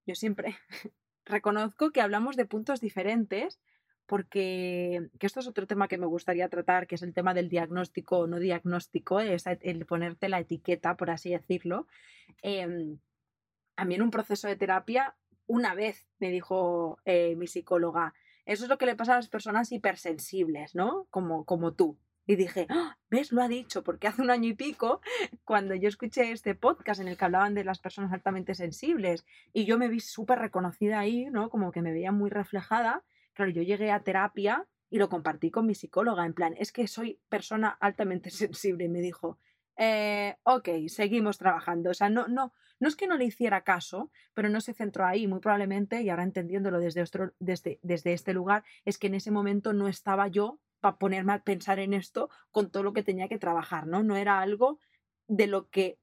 Yo 0.06 0.14
siempre 0.14 0.56
reconozco 1.26 1.90
que 1.90 2.00
hablamos 2.00 2.36
de 2.36 2.46
puntos 2.46 2.80
diferentes, 2.80 3.60
porque 4.06 5.08
que 5.18 5.26
esto 5.26 5.40
es 5.40 5.46
otro 5.46 5.66
tema 5.66 5.88
que 5.88 5.98
me 5.98 6.06
gustaría 6.06 6.48
tratar, 6.48 6.86
que 6.86 6.94
es 6.94 7.02
el 7.02 7.12
tema 7.12 7.34
del 7.34 7.48
diagnóstico 7.48 8.18
o 8.20 8.26
no 8.26 8.38
diagnóstico, 8.38 9.20
es 9.20 9.46
el 9.46 9.84
ponerte 9.86 10.28
la 10.28 10.40
etiqueta, 10.40 10.96
por 10.96 11.10
así 11.10 11.30
decirlo. 11.30 11.86
A 13.76 13.84
mí 13.84 13.94
en 13.94 14.02
un 14.02 14.10
proceso 14.10 14.46
de 14.48 14.56
terapia, 14.56 15.16
una 15.46 15.74
vez 15.74 16.06
me 16.18 16.30
dijo 16.30 16.98
eh, 17.04 17.34
mi 17.36 17.46
psicóloga, 17.46 18.14
eso 18.46 18.64
es 18.64 18.68
lo 18.68 18.78
que 18.78 18.86
le 18.86 18.96
pasa 18.96 19.12
a 19.12 19.16
las 19.16 19.28
personas 19.28 19.72
hipersensibles, 19.72 20.74
¿no? 20.74 21.06
Como, 21.10 21.44
como 21.44 21.72
tú. 21.74 21.98
Y 22.26 22.36
dije, 22.36 22.66
¡Ah! 22.70 22.98
¿ves? 23.10 23.32
Lo 23.32 23.42
ha 23.42 23.48
dicho, 23.48 23.84
porque 23.84 24.06
hace 24.06 24.22
un 24.22 24.30
año 24.30 24.48
y 24.48 24.54
pico, 24.54 25.00
cuando 25.44 25.74
yo 25.74 25.88
escuché 25.88 26.30
este 26.32 26.54
podcast 26.54 27.00
en 27.00 27.08
el 27.08 27.16
que 27.16 27.24
hablaban 27.24 27.54
de 27.54 27.64
las 27.64 27.78
personas 27.78 28.12
altamente 28.12 28.54
sensibles, 28.54 29.26
y 29.52 29.64
yo 29.64 29.78
me 29.78 29.88
vi 29.88 30.00
súper 30.00 30.38
reconocida 30.38 30.98
ahí, 30.98 31.26
¿no? 31.26 31.50
Como 31.50 31.72
que 31.72 31.82
me 31.82 31.92
veía 31.92 32.12
muy 32.12 32.30
reflejada, 32.30 33.04
claro, 33.34 33.50
yo 33.50 33.62
llegué 33.62 33.90
a 33.90 34.02
terapia 34.02 34.66
y 34.90 34.98
lo 34.98 35.08
compartí 35.08 35.50
con 35.50 35.66
mi 35.66 35.74
psicóloga, 35.74 36.24
en 36.24 36.34
plan, 36.34 36.54
es 36.58 36.72
que 36.72 36.86
soy 36.86 37.20
persona 37.28 37.76
altamente 37.80 38.30
sensible, 38.30 38.84
y 38.84 38.88
me 38.88 39.00
dijo, 39.00 39.38
eh, 39.76 40.36
ok, 40.42 40.68
seguimos 40.88 41.38
trabajando. 41.38 41.90
O 41.90 41.94
sea, 41.94 42.08
no, 42.08 42.28
no, 42.28 42.52
no 42.80 42.88
es 42.88 42.96
que 42.96 43.06
no 43.06 43.16
le 43.16 43.24
hiciera 43.24 43.62
caso, 43.62 44.10
pero 44.34 44.48
no 44.48 44.60
se 44.60 44.74
centró 44.74 45.06
ahí, 45.06 45.26
muy 45.26 45.40
probablemente, 45.40 46.02
y 46.02 46.10
ahora 46.10 46.22
entendiéndolo 46.22 46.78
desde, 46.78 47.04
desde, 47.38 47.78
desde 47.82 48.12
este 48.12 48.34
lugar, 48.34 48.64
es 48.84 48.98
que 48.98 49.06
en 49.06 49.14
ese 49.14 49.30
momento 49.30 49.72
no 49.72 49.88
estaba 49.88 50.28
yo 50.28 50.58
para 50.80 50.98
ponerme 50.98 51.32
a 51.32 51.42
pensar 51.42 51.78
en 51.78 51.94
esto 51.94 52.28
con 52.50 52.70
todo 52.70 52.82
lo 52.82 52.92
que 52.92 53.02
tenía 53.02 53.28
que 53.28 53.38
trabajar, 53.38 53.86
¿no? 53.86 54.02
No 54.02 54.16
era 54.16 54.40
algo 54.40 54.78
de 55.26 55.46
lo 55.46 55.70
que, 55.70 55.98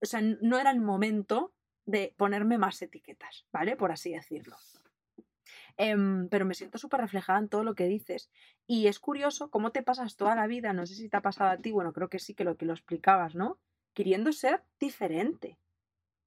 o 0.00 0.06
sea, 0.06 0.20
no 0.22 0.58
era 0.58 0.70
el 0.70 0.80
momento 0.80 1.52
de 1.84 2.14
ponerme 2.16 2.58
más 2.58 2.80
etiquetas, 2.80 3.46
¿vale? 3.52 3.76
Por 3.76 3.92
así 3.92 4.12
decirlo. 4.12 4.56
Em, 5.78 6.28
pero 6.28 6.46
me 6.46 6.54
siento 6.54 6.78
súper 6.78 7.00
reflejada 7.00 7.38
en 7.38 7.48
todo 7.48 7.62
lo 7.62 7.74
que 7.74 7.86
dices. 7.86 8.30
Y 8.66 8.86
es 8.86 8.98
curioso 8.98 9.50
cómo 9.50 9.72
te 9.72 9.82
pasas 9.82 10.16
toda 10.16 10.34
la 10.34 10.46
vida, 10.46 10.72
no 10.72 10.86
sé 10.86 10.94
si 10.94 11.08
te 11.08 11.16
ha 11.16 11.22
pasado 11.22 11.50
a 11.50 11.58
ti, 11.58 11.70
bueno, 11.72 11.92
creo 11.92 12.08
que 12.08 12.18
sí 12.18 12.34
que 12.34 12.44
lo 12.44 12.56
que 12.56 12.64
lo 12.64 12.72
explicabas, 12.72 13.34
¿no? 13.34 13.58
Queriendo 13.92 14.32
ser 14.32 14.62
diferente. 14.80 15.58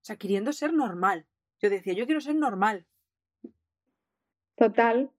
O 0.01 0.05
sea, 0.05 0.17
queriendo 0.17 0.53
ser 0.53 0.73
normal. 0.73 1.25
Yo 1.61 1.69
decía, 1.69 1.93
yo 1.93 2.05
quiero 2.05 2.21
ser 2.21 2.35
normal. 2.35 2.85
Total. 4.55 5.11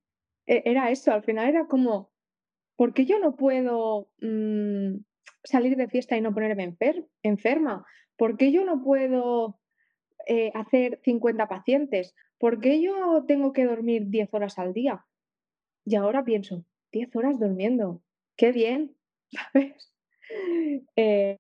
E-, 0.47 0.63
era 0.65 0.91
eso, 0.91 1.13
al 1.13 1.23
final 1.23 1.49
era 1.49 1.67
como, 1.67 2.11
¿por 2.77 2.95
qué 2.95 3.07
yo 3.07 3.19
no 3.19 3.37
puedo 3.37 4.11
mm, 4.21 4.97
salir 5.45 5.77
de 5.77 5.89
fiesta 5.89 6.17
y 6.17 6.21
no 6.21 6.33
ponerme 6.33 6.77
enferma? 7.23 7.85
¿Por 8.17 8.37
qué 8.37 8.53
yo 8.53 8.65
no 8.65 8.83
puedo 8.83 9.61
eh, 10.27 10.53
hacer 10.55 11.01
50 11.05 11.49
pacientes? 11.49 12.15
¿Por 12.41 12.59
qué 12.59 12.81
yo 12.81 13.23
tengo 13.29 13.53
que 13.53 13.67
dormir 13.67 14.07
10 14.07 14.33
horas 14.33 14.59
al 14.59 14.73
día? 14.73 15.05
Y 15.85 15.95
ahora 15.97 16.25
pienso, 16.25 16.65
10 16.91 17.15
horas 17.15 17.39
durmiendo, 17.39 18.03
qué 18.35 18.51
bien, 18.51 18.97
¿sabes? 19.31 19.93
Eh, 20.97 21.37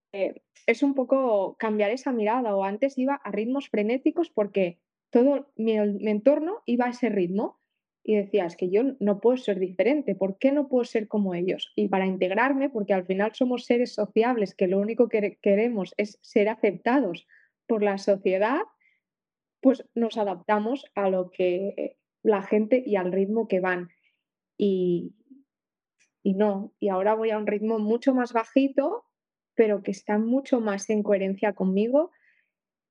es 0.66 0.83
un 0.83 0.95
poco 0.95 1.57
cambiar 1.59 1.90
esa 1.90 2.12
mirada 2.12 2.54
o 2.54 2.64
antes 2.64 2.99
iba 2.99 3.14
a 3.14 3.30
ritmos 3.30 3.71
frenéticos 3.71 4.28
porque 4.28 4.78
todo 5.09 5.50
mi 5.57 5.76
entorno 5.76 6.62
iba 6.66 6.85
a 6.85 6.90
ese 6.90 7.09
ritmo 7.09 7.59
y 8.04 8.16
decía, 8.16 8.45
es 8.45 8.57
que 8.57 8.69
yo 8.69 8.83
no 8.99 9.21
puedo 9.21 9.38
ser 9.38 9.59
diferente, 9.59 10.14
¿por 10.14 10.37
qué 10.37 10.52
no 10.52 10.69
puedo 10.69 10.85
ser 10.85 11.09
como 11.09 11.35
ellos? 11.35 11.73
Y 11.76 11.88
para 11.88 12.07
integrarme, 12.07 12.69
porque 12.69 12.92
al 12.92 13.07
final 13.07 13.33
somos 13.35 13.64
seres 13.64 13.95
sociables 13.95 14.54
que 14.54 14.69
lo 14.69 14.78
único 14.78 15.09
que 15.09 15.38
queremos 15.40 15.95
es 15.97 16.19
ser 16.21 16.50
aceptados 16.50 17.26
por 17.66 17.83
la 17.83 17.97
sociedad, 17.99 18.61
pues 19.60 19.84
nos 19.94 20.16
adaptamos 20.16 20.86
a 20.94 21.10
lo 21.10 21.30
que 21.30 21.98
la 22.22 22.42
gente 22.42 22.82
y 22.84 22.96
al 22.96 23.12
ritmo 23.12 23.48
que 23.48 23.60
van. 23.60 23.90
Y, 24.56 25.14
y 26.22 26.34
no, 26.34 26.72
y 26.78 26.88
ahora 26.88 27.14
voy 27.14 27.30
a 27.30 27.38
un 27.38 27.46
ritmo 27.46 27.78
mucho 27.78 28.14
más 28.14 28.32
bajito, 28.32 29.04
pero 29.54 29.82
que 29.82 29.90
está 29.90 30.18
mucho 30.18 30.60
más 30.60 30.88
en 30.90 31.02
coherencia 31.02 31.54
conmigo 31.54 32.10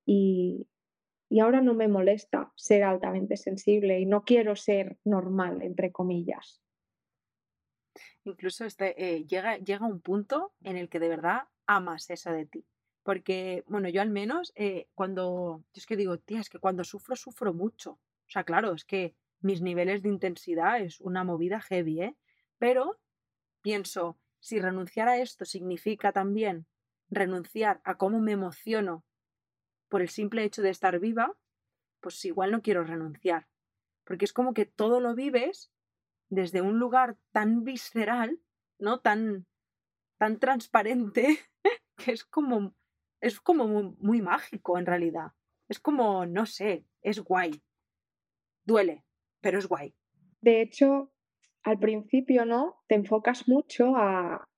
y, 0.04 0.68
y 1.28 1.40
ahora 1.40 1.60
no 1.60 1.74
me 1.74 1.88
molesta 1.88 2.52
ser 2.56 2.82
altamente 2.82 3.36
sensible 3.36 4.00
y 4.00 4.06
no 4.06 4.24
quiero 4.24 4.56
ser 4.56 4.98
normal, 5.04 5.62
entre 5.62 5.92
comillas. 5.92 6.60
Incluso 8.24 8.64
este, 8.64 8.94
eh, 9.02 9.24
llega, 9.26 9.56
llega 9.58 9.86
un 9.86 10.00
punto 10.00 10.52
en 10.62 10.76
el 10.76 10.88
que 10.88 10.98
de 10.98 11.08
verdad 11.08 11.44
amas 11.66 12.10
eso 12.10 12.32
de 12.32 12.46
ti. 12.46 12.66
Porque, 13.02 13.64
bueno, 13.66 13.88
yo 13.88 14.02
al 14.02 14.10
menos 14.10 14.52
eh, 14.56 14.88
cuando, 14.94 15.64
yo 15.72 15.78
es 15.78 15.86
que 15.86 15.96
digo, 15.96 16.18
tía, 16.18 16.40
es 16.40 16.50
que 16.50 16.58
cuando 16.58 16.84
sufro, 16.84 17.16
sufro 17.16 17.54
mucho. 17.54 17.92
O 17.92 18.30
sea, 18.30 18.44
claro, 18.44 18.72
es 18.72 18.84
que 18.84 19.14
mis 19.40 19.62
niveles 19.62 20.02
de 20.02 20.10
intensidad 20.10 20.80
es 20.80 21.00
una 21.00 21.24
movida 21.24 21.60
heavy, 21.60 22.02
¿eh? 22.02 22.16
Pero 22.58 23.00
pienso, 23.62 24.18
si 24.38 24.60
renunciar 24.60 25.08
a 25.08 25.18
esto 25.18 25.44
significa 25.44 26.12
también 26.12 26.66
renunciar 27.08 27.80
a 27.84 27.96
cómo 27.96 28.20
me 28.20 28.32
emociono 28.32 29.04
por 29.88 30.02
el 30.02 30.08
simple 30.08 30.44
hecho 30.44 30.62
de 30.62 30.70
estar 30.70 30.98
viva, 31.00 31.36
pues 32.00 32.24
igual 32.24 32.52
no 32.52 32.62
quiero 32.62 32.84
renunciar. 32.84 33.48
Porque 34.04 34.24
es 34.24 34.32
como 34.32 34.54
que 34.54 34.66
todo 34.66 35.00
lo 35.00 35.14
vives 35.14 35.72
desde 36.28 36.62
un 36.62 36.78
lugar 36.78 37.16
tan 37.32 37.64
visceral, 37.64 38.40
¿no? 38.78 39.00
Tan, 39.00 39.46
tan 40.16 40.38
transparente, 40.38 41.38
que 41.96 42.12
es 42.12 42.24
como, 42.24 42.74
es 43.20 43.40
como 43.40 43.94
muy, 43.98 44.22
mágico 44.22 44.78
en 44.78 44.86
realidad. 44.86 45.32
Es 45.68 45.78
como, 45.78 46.26
no 46.26 46.46
sé, 46.46 46.84
es 47.02 47.20
guay. 47.20 47.62
Duele, 48.64 49.04
pero 49.40 49.58
es 49.58 49.66
guay. 49.66 49.94
De 50.40 50.62
hecho, 50.62 51.12
al 51.62 51.78
principio, 51.78 52.44
¿no? 52.44 52.82
Te 52.88 52.94
enfocas 52.94 53.48
mucho 53.48 53.96
a, 53.96 54.48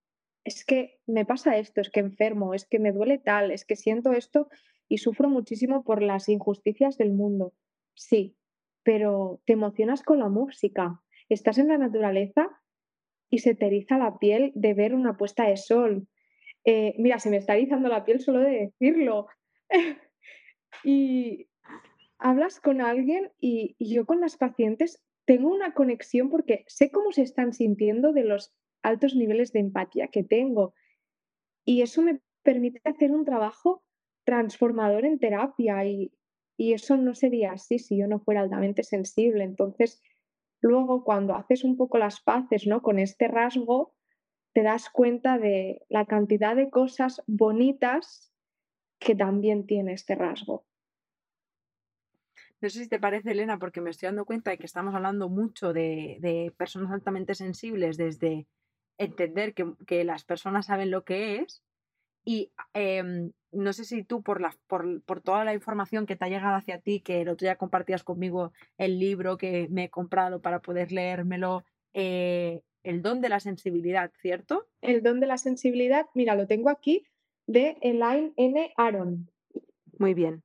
es 0.45 0.64
que 0.64 1.00
me 1.07 1.25
pasa 1.25 1.57
esto, 1.57 1.81
es 1.81 1.90
que 1.90 2.00
enfermo, 2.00 2.54
es 2.54 2.66
que 2.66 2.78
me 2.78 2.92
duele 2.92 3.19
tal, 3.19 3.50
es 3.50 3.64
que 3.64 3.76
siento 3.76 4.12
esto 4.12 4.49
y 4.88 4.99
sufro 4.99 5.28
muchísimo 5.28 5.85
por 5.85 6.02
las 6.02 6.28
injusticias 6.28 6.99
del 6.99 7.12
mundo. 7.12 7.54
Sí, 7.95 8.37
pero 8.83 9.40
te 9.47 9.52
emocionas 9.54 10.02
con 10.02 10.19
la 10.19 10.28
música, 10.28 11.02
estás 11.28 11.59
en 11.59 11.69
la 11.69 11.78
naturaleza 11.78 12.49
y 13.31 13.38
se 13.38 13.54
te 13.54 13.66
eriza 13.66 13.99
la 13.99 14.19
piel 14.19 14.52
de 14.54 14.75
ver 14.75 14.95
una 14.95 15.16
puesta 15.16 15.45
de 15.47 15.57
sol. 15.57 16.09
Eh, 16.64 16.95
mira, 16.99 17.19
se 17.19 17.31
me 17.31 17.37
está 17.37 17.54
erizando 17.54 17.88
la 17.88 18.04
piel 18.04 18.21
solo 18.21 18.40
de 18.40 18.73
decirlo. 18.81 19.26
y 20.85 21.49
hablas 22.19 22.61
con 22.61 22.81
alguien 22.81 23.33
y, 23.40 23.75
y 23.78 23.95
yo 23.95 24.07
con 24.07 24.21
las 24.21 24.37
pacientes 24.37 25.02
tengo 25.25 25.49
una 25.49 25.75
conexión 25.75 26.31
porque 26.31 26.64
sé 26.66 26.90
cómo 26.90 27.12
se 27.12 27.23
están 27.23 27.52
sintiendo 27.52 28.12
de 28.12 28.25
los 28.25 28.54
altos 28.83 29.14
niveles 29.14 29.52
de 29.52 29.61
empatía 29.61 30.09
que 30.09 30.25
tengo. 30.25 30.75
Y 31.64 31.83
eso 31.83 32.02
me 32.02 32.21
permite 32.42 32.81
hacer 32.85 33.12
un 33.12 33.25
trabajo 33.25 33.83
transformador 34.25 35.04
en 35.04 35.19
terapia 35.19 35.85
y, 35.85 36.12
eso 36.59 36.97
no 36.97 37.12
sería 37.16 37.52
así 37.52 37.81
si 37.81 37.99
yo 37.99 38.07
no 38.07 38.21
fuera 38.21 38.40
altamente 38.40 38.85
sensible. 38.85 39.42
Entonces, 39.42 40.00
luego 40.61 41.02
cuando 41.02 41.35
haces 41.35 41.64
un 41.64 41.76
poco 41.76 41.99
las 41.99 42.21
paces 42.21 42.69
¿no? 42.69 42.83
con 42.83 43.00
este 43.00 43.26
rasgo, 43.26 43.95
te 44.53 44.63
das 44.63 44.91
cuenta 44.91 45.39
de 45.39 45.83
la 45.89 46.07
cantidad 46.07 46.55
de 46.55 46.71
cosas 46.71 47.23
bonitas 47.27 48.33
que 48.99 49.15
también 49.15 49.67
tiene 49.67 49.93
este 49.93 50.15
rasgo. 50.15 50.65
No 52.61 52.71
sé 52.71 52.85
si 52.85 52.89
te 52.89 53.01
parece, 53.01 53.33
Elena, 53.33 53.59
porque 53.59 53.81
me 53.81 53.91
estoy 53.91 54.07
dando 54.07 54.25
cuenta 54.25 54.53
de 54.53 54.59
que 54.59 54.67
estamos 54.67 54.95
hablando 54.95 55.29
mucho 55.29 55.73
de, 55.73 56.53
personas 56.57 56.93
altamente 56.93 57.35
sensibles 57.35 57.97
desde 57.97 58.47
entender 58.99 59.53
que, 59.53 60.05
las 60.05 60.25
personas 60.25 60.67
saben 60.67 60.93
lo 60.93 61.05
que 61.05 61.37
es 61.37 61.65
y 62.25 62.53
em, 62.73 63.33
no 63.51 63.73
sé 63.73 63.85
si 63.85 64.05
tú, 64.05 64.23
por, 64.23 64.41
toda 65.25 65.45
la 65.45 65.55
información 65.55 66.07
que 66.07 66.15
te 66.15 66.25
ha 66.25 66.29
llegado 66.29 66.55
hacia 66.55 66.81
ti, 66.81 67.01
que 67.01 67.23
el 67.23 67.29
otro 67.31 67.47
día 67.47 67.57
compartías 67.57 68.05
conmigo 68.05 68.53
el 68.79 69.01
libro 69.01 69.37
que 69.37 69.67
me 69.69 69.85
he 69.85 69.91
comprado 69.91 70.41
para 70.41 70.61
poder 70.61 70.93
leérmelo, 70.93 71.65
eh, 71.95 72.63
El 72.83 73.03
don 73.03 73.21
de 73.21 73.29
la 73.29 73.41
sensibilidad, 73.41 74.12
¿cierto? 74.21 74.67
El 74.81 75.03
don 75.03 75.21
de 75.21 75.27
la 75.27 75.39
sensibilidad, 75.39 76.07
mira, 76.15 76.35
lo 76.35 76.47
tengo 76.47 76.71
aquí, 76.71 77.07
de 77.47 77.77
Elaine 77.81 78.33
N. 78.37 78.73
Aaron. 78.77 79.31
Muy 79.99 80.15
bien. 80.15 80.43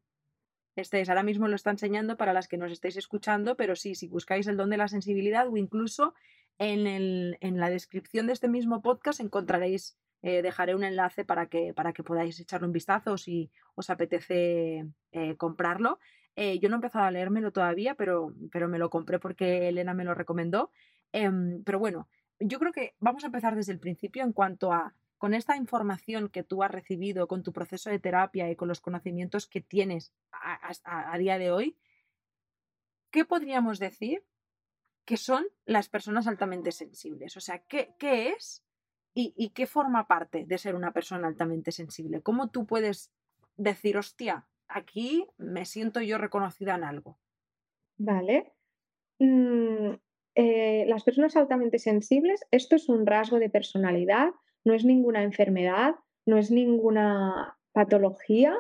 Este 0.76 1.02
es, 1.02 1.10
ahora 1.10 1.24
mismo 1.24 1.48
lo 1.48 1.56
está 1.56 1.72
enseñando 1.72 2.18
para 2.18 2.34
las 2.34 2.48
que 2.48 2.58
nos 2.58 2.72
estáis 2.72 2.98
escuchando, 2.98 3.56
pero 3.56 3.76
sí, 3.76 3.96
si 3.96 4.08
buscáis 4.08 4.46
el 4.48 4.58
don 4.58 4.70
de 4.70 4.78
la 4.78 4.88
sensibilidad 4.88 5.48
o 5.48 5.58
incluso 5.58 6.14
En, 6.60 6.88
el, 6.88 7.38
en 7.40 7.60
la 7.60 7.70
descripción 7.70 8.26
de 8.26 8.34
este 8.34 8.48
mismo 8.48 8.82
podcast 8.82 9.20
encontraréis, 9.20 9.96
eh, 10.24 10.42
dejaré 10.42 10.74
un 10.74 10.84
enlace 10.84 11.24
para 11.24 11.46
que, 11.46 11.72
para 11.76 11.94
que 11.94 12.02
podáis 12.04 12.40
echarle 12.40 12.66
un 12.66 12.74
vistazo 12.74 13.16
si 13.16 13.52
os 13.76 13.92
apetece 13.92 14.88
eh, 15.12 15.36
comprarlo. 15.38 16.00
Eh, 16.36 16.58
yo 16.58 16.70
no 16.70 16.76
he 16.76 16.82
empezado 16.82 17.06
a 17.06 17.12
leérmelo 17.12 17.52
todavía, 17.52 17.94
pero, 17.94 18.34
pero 18.52 18.68
me 18.68 18.80
lo 18.80 18.90
compré 18.90 19.20
porque 19.20 19.68
Elena 19.70 19.94
me 19.94 20.04
lo 20.04 20.16
recomendó. 20.16 20.72
Em, 21.12 21.64
pero 21.64 21.78
bueno, 21.78 22.08
yo 22.40 22.60
creo 22.60 22.72
que 22.72 22.96
vamos 23.00 23.24
a 23.24 23.28
empezar 23.28 23.56
desde 23.56 23.74
el 23.74 23.80
principio 23.80 24.24
en 24.24 24.34
cuanto 24.34 24.72
a, 24.72 24.94
con 25.18 25.34
esta 25.34 25.58
información 25.58 26.30
que 26.30 26.44
tú 26.44 26.64
has 26.64 26.72
recibido, 26.72 27.28
con 27.28 27.44
tu 27.44 27.52
proceso 27.52 27.90
de 27.90 28.00
terapia 28.00 28.50
y 28.50 28.56
con 28.56 28.68
los 28.68 28.82
conocimientos 28.82 29.48
que 29.48 29.62
tienes 29.62 30.14
a, 30.32 31.18
día 31.18 31.38
de 31.38 31.52
hoy, 31.52 31.78
¿qué 33.12 33.26
podríamos 33.26 33.80
decir 33.80 34.24
que 35.06 35.18
son 35.18 35.46
las 35.66 35.90
personas 35.90 36.28
altamente 36.28 36.72
sensibles? 36.72 37.36
O 37.38 37.42
sea, 37.42 37.60
¿qué, 37.60 37.96
qué 37.98 38.30
es 38.30 38.64
y, 39.14 39.34
y, 39.36 39.50
qué 39.50 39.66
forma 39.66 40.08
parte 40.08 40.46
de 40.46 40.58
ser 40.60 40.76
una 40.76 40.92
persona 40.92 41.28
altamente 41.28 41.72
sensible? 41.72 42.22
¿Cómo 42.22 42.50
tú 42.50 42.68
puedes 42.68 43.12
decir, 43.56 43.98
hostia, 43.98 44.48
aquí 44.68 45.28
me 45.38 45.66
siento 45.66 46.02
yo 46.02 46.20
reconocida 46.20 46.76
en 46.76 46.84
algo? 46.84 47.18
Vale. 47.98 48.54
Mm, 49.18 49.96
eh, 50.40 50.86
las 50.88 51.04
personas 51.04 51.36
altamente 51.36 51.80
sensibles, 51.80 52.46
esto 52.52 52.76
es 52.76 52.90
un 52.90 53.08
rasgo 53.08 53.40
de 53.40 53.50
personalidad, 53.50 54.30
no 54.64 54.76
es 54.76 54.86
ninguna 54.86 55.24
enfermedad, 55.24 55.96
no 56.28 56.38
es 56.38 56.52
ninguna 56.52 57.58
patología. 57.72 58.56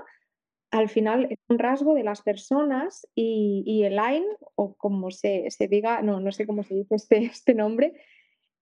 Al 0.71 0.89
final 0.89 1.27
es 1.29 1.37
un 1.49 1.59
rasgo 1.59 1.93
de 1.93 2.03
las 2.03 2.23
personas 2.23 3.07
y, 3.13 3.61
y 3.67 3.83
Elaine, 3.83 4.25
o 4.55 4.73
como 4.73 5.11
se, 5.11 5.49
diga, 5.69 6.01
no, 6.01 6.19
no 6.19 6.31
sé 6.31 6.47
cómo 6.47 6.63
se 6.63 6.73
dice 6.73 6.95
este, 6.95 7.17
este 7.25 7.53
nombre, 7.53 7.93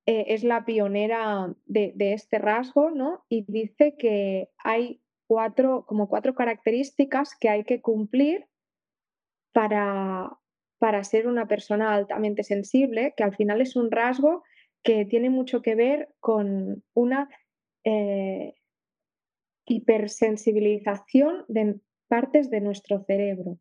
eh, 0.05 0.25
es 0.27 0.43
la 0.43 0.65
pionera 0.65 1.55
de, 1.65 1.93
de, 1.95 2.11
este 2.11 2.37
rasgo, 2.37 2.91
¿no? 2.91 3.23
Y 3.29 3.45
dice 3.47 3.95
que 3.97 4.49
hay 4.57 5.01
cuatro, 5.25 5.85
como 5.85 6.09
cuatro 6.09 6.35
características 6.35 7.33
que 7.39 7.47
hay 7.47 7.63
que 7.63 7.81
cumplir 7.81 8.45
para, 9.53 10.37
para 10.79 11.03
ser 11.03 11.27
una 11.27 11.47
persona 11.47 11.93
altamente 11.93 12.43
sensible, 12.43 13.13
que 13.15 13.23
al 13.23 13.35
final 13.35 13.61
es 13.61 13.75
un 13.75 13.91
rasgo 13.91 14.43
que 14.83 15.05
tiene 15.05 15.29
mucho 15.29 15.61
que 15.61 15.75
ver 15.75 16.09
con 16.19 16.83
una 16.93 17.29
eh, 17.83 18.53
hipersensibilización 19.65 21.45
de 21.47 21.79
partes 22.07 22.49
de 22.49 22.61
nuestro 22.61 23.03
cerebro. 23.03 23.57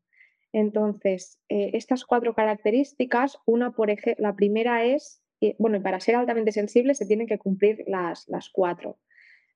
Entonces, 0.52 1.40
eh, 1.48 1.70
estas 1.72 2.04
cuatro 2.04 2.34
características, 2.34 3.38
una 3.46 3.72
por 3.72 3.88
la 4.18 4.36
primera 4.36 4.84
es, 4.84 5.22
bueno, 5.58 5.82
para 5.82 6.00
ser 6.00 6.16
altamente 6.16 6.52
sensible 6.52 6.94
se 6.94 7.06
tienen 7.06 7.26
que 7.26 7.38
cumplir 7.38 7.84
las, 7.86 8.28
las 8.28 8.50
cuatro. 8.50 8.98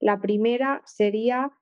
La 0.00 0.21
primera 0.21 0.83
sería 0.87 1.53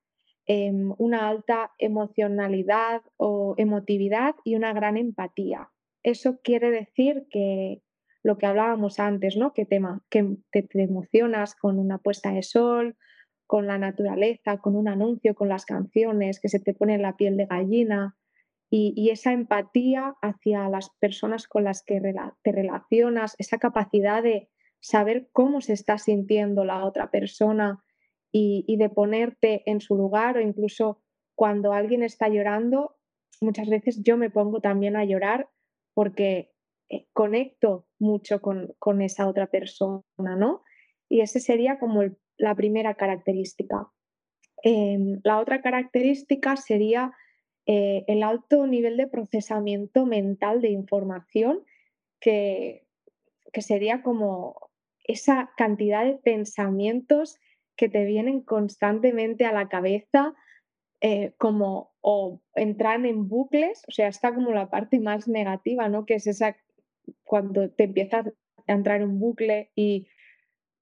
em, 0.46 0.94
una 0.98 1.28
alta 1.28 1.72
emocionalidad 1.78 3.02
o 3.16 3.54
emotividad 3.58 4.36
y 4.44 4.54
una 4.54 4.72
gran 4.72 4.96
empatía 4.96 5.70
eso 6.06 6.38
quiere 6.40 6.70
decir 6.70 7.26
que 7.30 7.82
lo 8.22 8.38
que 8.38 8.46
hablábamos 8.46 9.00
antes, 9.00 9.36
¿no? 9.36 9.52
Que, 9.52 9.66
que 9.66 10.62
te, 10.62 10.82
emocionas 10.82 11.56
con 11.56 11.80
una 11.80 11.98
puesta 11.98 12.30
de 12.32 12.44
sol, 12.44 12.96
con 13.44 13.66
la 13.66 13.76
naturaleza, 13.76 14.58
con 14.58 14.76
un 14.76 14.86
anuncio, 14.86 15.34
con 15.34 15.48
las 15.48 15.64
canciones, 15.64 16.38
que 16.40 16.48
se 16.48 16.60
te 16.60 16.74
pone 16.74 16.98
la 16.98 17.16
piel 17.16 17.36
de 17.36 17.46
gallina 17.46 18.16
y, 18.70 19.10
esa 19.10 19.32
empatía 19.32 20.14
hacia 20.22 20.68
las 20.68 20.90
personas 21.00 21.48
con 21.48 21.64
las 21.64 21.82
que 21.82 22.00
te 22.42 22.52
relacionas, 22.52 23.34
esa 23.38 23.58
capacidad 23.58 24.22
de 24.22 24.48
saber 24.78 25.28
cómo 25.32 25.60
se 25.60 25.72
está 25.72 25.98
sintiendo 25.98 26.64
la 26.64 26.84
otra 26.84 27.10
persona 27.10 27.82
y 28.30 28.76
de 28.76 28.90
ponerte 28.90 29.62
en 29.64 29.80
su 29.80 29.96
lugar 29.96 30.36
o 30.36 30.40
incluso 30.40 31.00
cuando 31.34 31.72
alguien 31.72 32.02
está 32.02 32.28
llorando, 32.28 32.96
muchas 33.40 33.68
veces 33.68 34.02
yo 34.02 34.16
me 34.16 34.30
pongo 34.30 34.60
también 34.60 34.94
a 34.94 35.04
llorar 35.04 35.48
porque 35.96 36.52
eh, 36.90 37.06
conecto 37.14 37.86
mucho 37.98 38.42
con, 38.42 39.00
esa 39.00 39.26
otra 39.26 39.46
persona, 39.46 40.04
¿no? 40.36 40.62
Y 41.08 41.22
esa 41.22 41.40
sería 41.40 41.78
como 41.78 42.02
la 42.36 42.54
primera 42.54 42.96
característica. 42.96 43.88
Em, 44.62 45.20
la 45.24 45.40
otra 45.40 45.62
característica 45.62 46.54
sería 46.58 47.12
eh, 47.64 48.04
el 48.08 48.22
alto 48.22 48.66
nivel 48.66 48.98
de 48.98 49.06
procesamiento 49.06 50.04
mental 50.04 50.60
de 50.60 50.68
información, 50.68 51.64
que, 52.20 52.84
que 53.54 53.62
sería 53.62 54.02
como 54.02 54.68
esa 55.04 55.50
cantidad 55.56 56.04
de 56.04 56.18
pensamientos 56.18 57.38
que 57.74 57.88
te 57.88 58.04
vienen 58.04 58.42
constantemente 58.42 59.46
a 59.46 59.52
la 59.52 59.70
cabeza 59.70 60.34
eh, 61.00 61.34
como 61.38 61.94
o 62.00 62.40
entrar 62.54 63.04
en 63.04 63.28
bucles, 63.28 63.84
o 63.88 63.90
sea, 63.90 64.08
está 64.08 64.34
como 64.34 64.52
la 64.52 64.70
parte 64.70 64.98
más 64.98 65.28
negativa, 65.28 65.88
¿no? 65.88 66.06
Que 66.06 66.14
es 66.14 66.26
esa 66.26 66.56
cuando 67.24 67.70
te 67.70 67.84
empiezas 67.84 68.28
a 68.66 68.72
entrar 68.72 69.00
en 69.00 69.10
un 69.10 69.20
bucle 69.20 69.70
y 69.74 70.08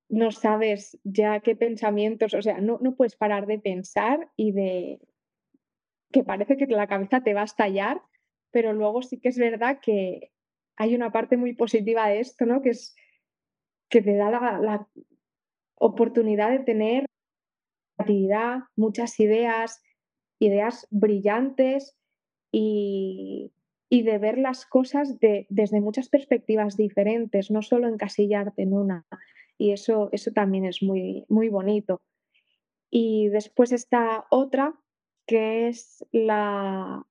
no 0.08 0.30
sabes 0.30 0.98
ya 1.02 1.40
qué 1.40 1.56
pensamientos, 1.56 2.34
o 2.34 2.42
sea, 2.42 2.60
no, 2.60 2.78
no 2.80 2.94
puedes 2.94 3.16
parar 3.16 3.46
de 3.46 3.58
pensar 3.58 4.30
y 4.36 4.52
de 4.52 5.00
que 6.12 6.22
parece 6.22 6.56
que 6.56 6.66
la 6.66 6.86
cabeza 6.86 7.22
te 7.22 7.34
va 7.34 7.40
a 7.40 7.44
estallar, 7.44 8.00
pero 8.52 8.72
luego 8.72 9.02
sí 9.02 9.18
que 9.18 9.30
es 9.30 9.38
verdad 9.38 9.80
que 9.80 10.30
hay 10.76 10.94
una 10.94 11.10
parte 11.10 11.36
muy 11.36 11.54
positiva 11.54 12.08
de 12.08 12.20
esto, 12.20 12.46
¿no? 12.46 12.62
Que 12.62 12.70
es 12.70 12.94
que 13.88 14.00
te 14.00 14.14
da 14.14 14.30
la, 14.30 14.58
la 14.60 14.88
oportunidad 15.74 16.50
de 16.50 16.60
tener 16.60 17.06
creatividad, 17.96 18.60
muchas 18.76 19.18
ideas, 19.18 19.82
ideas 20.38 20.86
brillantes 20.90 21.96
y, 22.52 23.50
de 23.90 24.18
ver 24.18 24.38
las 24.38 24.66
cosas 24.66 25.20
desde 25.20 25.80
muchas 25.80 26.08
perspectivas 26.08 26.76
diferentes, 26.76 27.52
no 27.52 27.62
solo 27.62 27.86
encasillarte 27.86 28.62
en 28.62 28.72
una. 28.72 29.06
Y 29.56 29.70
eso, 29.70 30.08
eso 30.10 30.32
también 30.32 30.64
es 30.64 30.82
muy, 30.82 31.24
muy 31.28 31.48
bonito. 31.48 32.02
Y 32.90 33.28
después 33.28 33.70
está 33.70 34.26
otra, 34.30 34.74
que 35.26 35.68
es 35.68 36.04
la, 36.10 37.06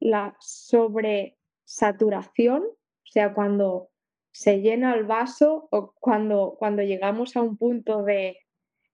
la 0.00 0.36
sobresaturación, 0.38 2.62
o 2.62 3.10
sea, 3.10 3.32
cuando 3.32 3.88
se 4.30 4.60
llena 4.60 4.94
el 4.94 5.04
vaso 5.04 5.68
o 5.70 5.94
cuando, 5.98 6.56
cuando 6.58 6.82
llegamos 6.82 7.36
a 7.36 7.42
un 7.42 7.56
punto 7.56 8.02
de 8.02 8.38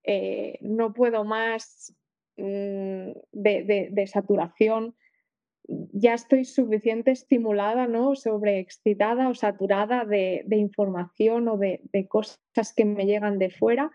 eh, 0.03 0.57
no 0.61 0.93
puedo 0.93 1.23
más, 1.23 1.95
Mm, 2.37 3.11
de, 3.31 4.07
saturación, 4.07 4.95
ya 5.67 6.13
estoy 6.13 6.43
suficiente 6.45 7.11
estimulada, 7.11 7.87
¿no? 7.87 8.15
Sobreexcitada 8.15 9.29
o 9.29 9.33
saturada 9.33 10.03
de, 10.05 10.45
información 10.49 11.47
o 11.47 11.57
de, 11.57 12.07
cosas 12.09 12.73
que 12.75 12.85
me 12.85 13.05
llegan 13.05 13.39
de 13.39 13.49
fuera, 13.49 13.91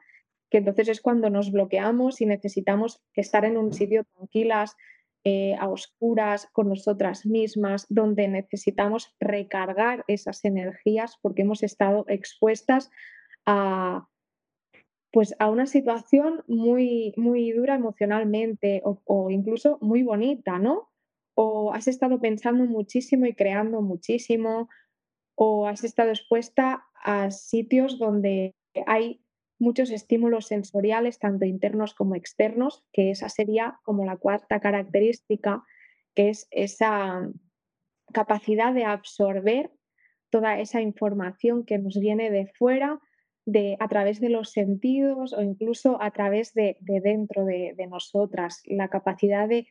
que 0.50 0.59
entonces 0.59 0.88
es 0.88 1.00
cuando 1.00 1.29
nos 1.31 1.53
bloqueamos 1.53 2.20
y 2.20 2.26
necesitamos 2.26 3.03
estar 3.14 3.44
en 3.44 3.57
un 3.57 3.72
sitio 3.72 4.05
tranquilas, 4.16 4.76
eh, 5.22 5.55
a 5.61 5.68
oscuras, 5.68 6.48
con 6.53 6.70
nosotras 6.70 7.26
mismas, 7.26 7.85
donde 7.90 8.26
necesitamos 8.26 9.14
recargar 9.20 10.03
esas 10.09 10.42
energías 10.46 11.18
porque 11.20 11.42
hemos 11.42 11.62
estado 11.62 12.07
expuestas 12.09 12.90
a, 13.44 14.09
pues 15.12 15.34
a 15.38 15.50
una 15.50 15.66
situación 15.66 16.44
muy, 16.46 17.12
muy 17.16 17.50
dura 17.52 17.74
emocionalmente 17.74 18.82
o, 18.84 19.30
incluso 19.30 19.78
muy 19.80 20.02
bonita, 20.02 20.58
¿no? 20.58 20.90
O 21.34 21.72
has 21.72 21.88
estado 21.88 22.20
pensando 22.20 22.64
muchísimo 22.64 23.26
y 23.26 23.34
creando 23.34 23.82
muchísimo, 23.82 24.68
o 25.34 25.66
has 25.66 25.84
estado 25.84 26.10
expuesta 26.10 26.84
a 27.02 27.30
sitios 27.30 27.98
donde 27.98 28.54
hay 28.86 29.24
muchos 29.58 29.90
estímulos 29.90 30.46
sensoriales, 30.46 31.18
tanto 31.18 31.44
internos 31.44 31.94
como 31.94 32.14
externos, 32.14 32.84
que 32.92 33.10
esa 33.10 33.28
sería 33.28 33.80
como 33.82 34.04
la 34.04 34.16
cuarta 34.16 34.60
característica, 34.60 35.64
que 36.14 36.30
es 36.30 36.46
esa 36.50 37.28
capacidad 38.12 38.72
de 38.72 38.84
absorber 38.84 39.72
toda 40.30 40.60
esa 40.60 40.80
información 40.80 41.64
que 41.64 41.78
nos 41.78 41.98
viene 41.98 42.30
de 42.30 42.46
fuera 42.46 43.00
a 43.78 43.88
través 43.88 44.20
de 44.20 44.28
los 44.28 44.50
sentidos 44.50 45.32
o 45.32 45.42
incluso 45.42 46.00
a 46.02 46.10
través 46.10 46.54
de, 46.54 46.76
dentro 46.80 47.44
de, 47.44 47.74
nosotras, 47.88 48.62
la 48.66 48.88
capacidad 48.88 49.48
de 49.48 49.66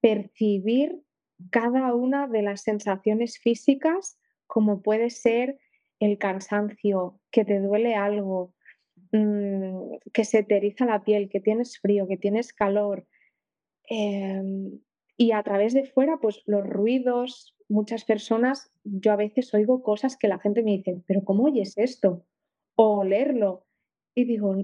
percibir 0.00 1.02
cada 1.50 1.94
una 1.94 2.28
de 2.28 2.42
las 2.42 2.62
sensaciones 2.62 3.38
físicas, 3.38 4.18
como 4.46 4.82
puede 4.82 5.10
ser 5.10 5.58
el 5.98 6.18
cansancio, 6.18 7.20
que 7.30 7.44
te 7.44 7.60
duele 7.60 7.94
algo, 7.94 8.54
mm, 9.12 9.96
que 10.12 10.24
se 10.24 10.42
te 10.42 10.74
la 10.80 11.04
piel, 11.04 11.28
que 11.28 11.40
tienes 11.40 11.78
frío, 11.78 12.06
que 12.08 12.16
tienes 12.16 12.52
calor. 12.52 13.06
Em, 13.88 14.80
y 15.16 15.32
a 15.32 15.42
través 15.42 15.74
de 15.74 15.84
fuera, 15.84 16.18
pues 16.20 16.42
los 16.46 16.66
ruidos, 16.66 17.54
muchas 17.68 18.04
personas, 18.04 18.72
yo 18.84 19.12
a 19.12 19.16
veces 19.16 19.52
oigo 19.54 19.82
cosas 19.82 20.16
que 20.16 20.28
la 20.28 20.38
gente 20.38 20.62
me 20.62 20.72
dice, 20.72 21.02
pero 21.06 21.24
¿cómo 21.24 21.44
oyes 21.44 21.78
esto? 21.78 22.24
O 22.76 23.00
olerlo. 23.00 23.66
Y 24.14 24.24
digo, 24.24 24.54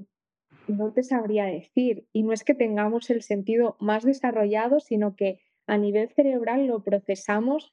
no 0.68 0.92
te 0.92 1.02
sabría 1.02 1.46
decir. 1.46 2.06
Y 2.12 2.22
no 2.22 2.32
es 2.32 2.44
que 2.44 2.54
tengamos 2.54 3.10
el 3.10 3.22
sentido 3.22 3.76
más 3.80 4.04
desarrollado, 4.04 4.80
sino 4.80 5.16
que 5.16 5.40
a 5.66 5.78
nivel 5.78 6.08
cerebral 6.08 6.66
lo 6.66 6.82
procesamos 6.82 7.72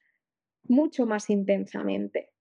mucho 0.63 1.05
más 1.05 1.29
intensamente. 1.29 2.31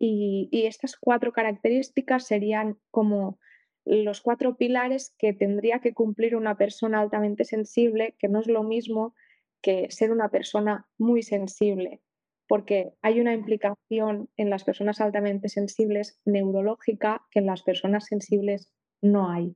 Y, 0.00 0.48
estas 0.52 0.96
cuatro 0.96 1.32
características 1.32 2.26
serían 2.26 2.78
como 2.90 3.38
los 3.84 4.20
cuatro 4.20 4.56
pilares 4.56 5.14
que 5.18 5.32
tendría 5.32 5.80
que 5.80 5.94
cumplir 5.94 6.36
una 6.36 6.56
persona 6.56 7.00
altamente 7.00 7.44
sensible, 7.44 8.14
que 8.18 8.28
no 8.28 8.40
es 8.40 8.46
lo 8.46 8.62
mismo 8.62 9.14
que 9.60 9.90
ser 9.90 10.12
una 10.12 10.28
persona 10.28 10.86
muy 10.98 11.22
sensible, 11.22 12.00
porque 12.48 12.94
hay 13.02 13.20
una 13.20 13.34
implicación 13.34 14.30
en 14.36 14.50
las 14.50 14.64
personas 14.64 15.00
altamente 15.00 15.48
sensibles 15.48 16.18
neurológica 16.24 17.22
que 17.30 17.40
en 17.40 17.46
las 17.46 17.62
personas 17.62 18.06
sensibles 18.06 18.72
no 19.02 19.30
hay. 19.30 19.54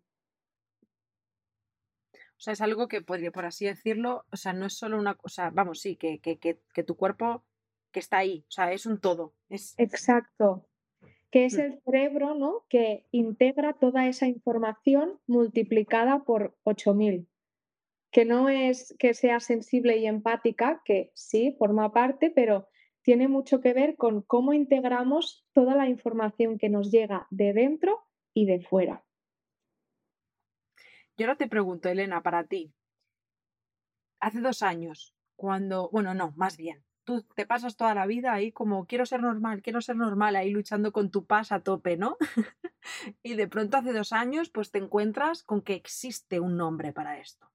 O 2.14 2.44
sea, 2.44 2.52
es 2.52 2.60
algo 2.60 2.88
que 2.88 3.00
podría, 3.00 3.32
por 3.32 3.46
así 3.46 3.66
decirlo, 3.66 4.26
o 4.30 4.36
sea, 4.36 4.52
no 4.52 4.66
es 4.66 4.74
solo 4.74 4.98
una 4.98 5.14
cosa, 5.14 5.50
vamos, 5.50 5.80
sí, 5.80 5.96
que, 5.96 6.20
que, 6.20 6.38
que, 6.38 6.82
tu 6.82 6.96
cuerpo 6.96 7.44
que 7.92 8.00
está 8.00 8.18
ahí, 8.18 8.44
o 8.48 8.50
sea, 8.50 8.72
es 8.72 8.84
un 8.84 9.00
todo. 9.00 9.34
Es... 9.48 9.74
Exacto. 9.78 10.68
Que 11.30 11.46
es 11.46 11.56
mm. 11.56 11.60
el 11.60 11.80
cerebro, 11.84 12.34
¿no? 12.34 12.66
Que 12.68 13.06
integra 13.10 13.72
toda 13.74 14.06
esa 14.06 14.26
información 14.26 15.18
multiplicada 15.26 16.24
por 16.24 16.56
8000. 16.64 17.28
Que 18.10 18.24
no 18.26 18.50
es 18.50 18.94
que 18.98 19.14
sea 19.14 19.40
sensible 19.40 19.96
y 19.96 20.06
empática, 20.06 20.82
que 20.84 21.12
sí, 21.14 21.54
forma 21.58 21.92
parte, 21.92 22.30
pero 22.30 22.68
tiene 23.02 23.28
mucho 23.28 23.60
que 23.60 23.72
ver 23.72 23.96
con 23.96 24.22
cómo 24.22 24.52
integramos 24.52 25.44
toda 25.52 25.74
la 25.74 25.88
información 25.88 26.58
que 26.58 26.68
nos 26.68 26.90
llega 26.90 27.26
de 27.30 27.52
dentro 27.52 28.06
y 28.32 28.46
de 28.46 28.60
fuera. 28.60 29.04
Yo 31.16 31.26
ahora 31.26 31.36
te 31.36 31.48
pregunto, 31.48 31.88
Elena, 31.88 32.22
para 32.22 32.44
ti, 32.44 32.72
hace 34.20 34.40
dos 34.40 34.62
años, 34.62 35.14
cuando, 35.36 35.90
bueno, 35.90 36.14
no, 36.14 36.32
más 36.36 36.56
bien, 36.56 36.84
tú 37.04 37.22
te 37.34 37.46
pasas 37.46 37.76
toda 37.76 37.94
la 37.94 38.06
vida 38.06 38.32
ahí 38.32 38.52
como 38.52 38.86
quiero 38.86 39.04
ser 39.04 39.20
normal, 39.20 39.62
quiero 39.62 39.80
ser 39.80 39.96
normal, 39.96 40.36
ahí 40.36 40.50
luchando 40.50 40.92
con 40.92 41.10
tu 41.10 41.26
paz 41.26 41.52
a 41.52 41.60
tope, 41.60 41.96
¿no? 41.96 42.16
y 43.22 43.34
de 43.34 43.48
pronto 43.48 43.76
hace 43.76 43.92
dos 43.92 44.12
años, 44.12 44.50
pues 44.50 44.70
te 44.70 44.78
encuentras 44.78 45.42
con 45.42 45.62
que 45.62 45.74
existe 45.74 46.40
un 46.40 46.56
nombre 46.56 46.92
para 46.92 47.18
esto. 47.18 47.50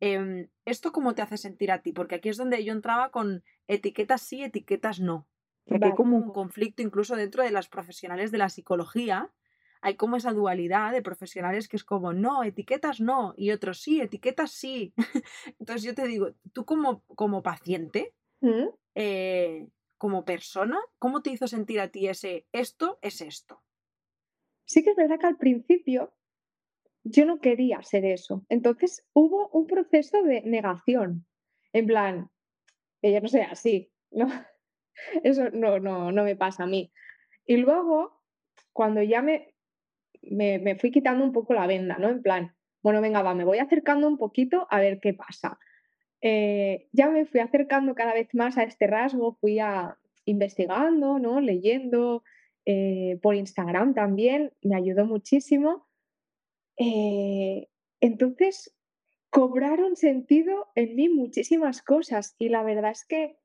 Em, 0.00 0.48
¿Esto 0.64 0.92
cómo 0.92 1.14
te 1.14 1.22
hace 1.22 1.36
sentir 1.38 1.70
a 1.72 1.82
ti? 1.82 1.92
Porque 1.92 2.16
aquí 2.16 2.28
es 2.28 2.36
donde 2.36 2.62
yo 2.64 2.72
entraba 2.72 3.10
con 3.10 3.44
etiquetas 3.68 4.22
sí, 4.22 4.42
etiquetas 4.42 5.00
no. 5.00 5.28
Porque 5.68 5.88
hay 5.88 5.94
como 5.94 6.16
un 6.16 6.30
conflicto 6.30 6.82
incluso 6.82 7.16
dentro 7.16 7.42
de 7.42 7.50
las 7.50 7.68
profesionales 7.68 8.30
de 8.30 8.38
la 8.38 8.48
psicología, 8.50 9.32
hay 9.80 9.96
como 9.96 10.16
esa 10.16 10.32
dualidad 10.32 10.92
de 10.92 11.02
profesionales 11.02 11.68
que 11.68 11.76
es 11.76 11.84
como, 11.84 12.12
no, 12.12 12.44
etiquetas 12.44 13.00
no, 13.00 13.34
y 13.36 13.50
otros 13.52 13.80
sí, 13.80 14.00
etiquetas 14.00 14.52
sí. 14.52 14.94
Entonces 15.58 15.82
yo 15.82 15.94
te 15.94 16.06
digo, 16.06 16.34
tú 16.52 16.64
como, 16.64 17.04
como 17.06 17.42
paciente, 17.42 18.14
¿Mm? 18.40 18.68
eh, 18.94 19.68
como 19.98 20.24
persona, 20.24 20.78
¿cómo 20.98 21.22
te 21.22 21.30
hizo 21.30 21.48
sentir 21.48 21.80
a 21.80 21.88
ti 21.90 22.08
ese 22.08 22.46
esto 22.52 22.98
es 23.02 23.20
esto? 23.20 23.62
Sí 24.64 24.84
que 24.84 24.90
es 24.90 24.96
verdad 24.96 25.18
que 25.18 25.26
al 25.26 25.38
principio 25.38 26.12
yo 27.08 27.24
no 27.24 27.40
quería 27.40 27.82
ser 27.82 28.04
eso. 28.04 28.44
Entonces 28.48 29.06
hubo 29.12 29.48
un 29.48 29.66
proceso 29.66 30.22
de 30.22 30.42
negación, 30.42 31.24
en 31.72 31.86
plan, 31.86 32.30
que 33.00 33.12
yo 33.12 33.20
no 33.20 33.28
sea 33.28 33.50
así, 33.50 33.92
¿no? 34.10 34.26
Eso 35.22 35.50
no, 35.50 35.78
no, 35.78 36.10
no 36.10 36.24
me 36.24 36.36
pasa 36.36 36.64
a 36.64 36.66
mí. 36.66 36.90
Y 37.46 37.58
luego, 37.58 38.22
cuando 38.72 39.02
ya 39.02 39.22
me, 39.22 39.54
me, 40.22 40.76
fui 40.76 40.90
quitando 40.90 41.24
un 41.24 41.32
poco 41.32 41.54
la 41.54 41.66
venda, 41.66 41.98
¿no? 41.98 42.08
En 42.08 42.22
plan, 42.22 42.56
bueno, 42.82 43.00
venga, 43.00 43.22
va, 43.22 43.34
me 43.34 43.44
voy 43.44 43.58
acercando 43.58 44.08
un 44.08 44.16
poquito 44.16 44.66
a 44.70 44.80
ver 44.80 44.98
qué 45.00 45.14
pasa. 45.14 45.58
Eh, 46.22 46.88
ya 46.92 47.08
me 47.08 47.26
fui 47.26 47.40
acercando 47.40 47.94
cada 47.94 48.14
vez 48.14 48.34
más 48.34 48.56
a 48.58 48.64
este 48.64 48.86
rasgo, 48.86 49.34
fui 49.34 49.58
a, 49.58 49.98
investigando, 50.24 51.18
¿no? 51.18 51.40
Leyendo, 51.40 52.24
eh, 52.64 53.18
por 53.22 53.34
Instagram 53.34 53.94
también, 53.94 54.52
me 54.62 54.76
ayudó 54.76 55.06
muchísimo. 55.06 55.85
Eh, 56.78 57.68
entonces, 58.00 58.76
cobraron 59.30 59.96
sentido 59.96 60.68
en 60.74 60.96
mí 60.96 61.08
muchísimas 61.08 61.82
cosas 61.82 62.34
y 62.38 62.48
la 62.48 62.62
verdad 62.62 62.92
es 62.92 63.04
que 63.06 63.38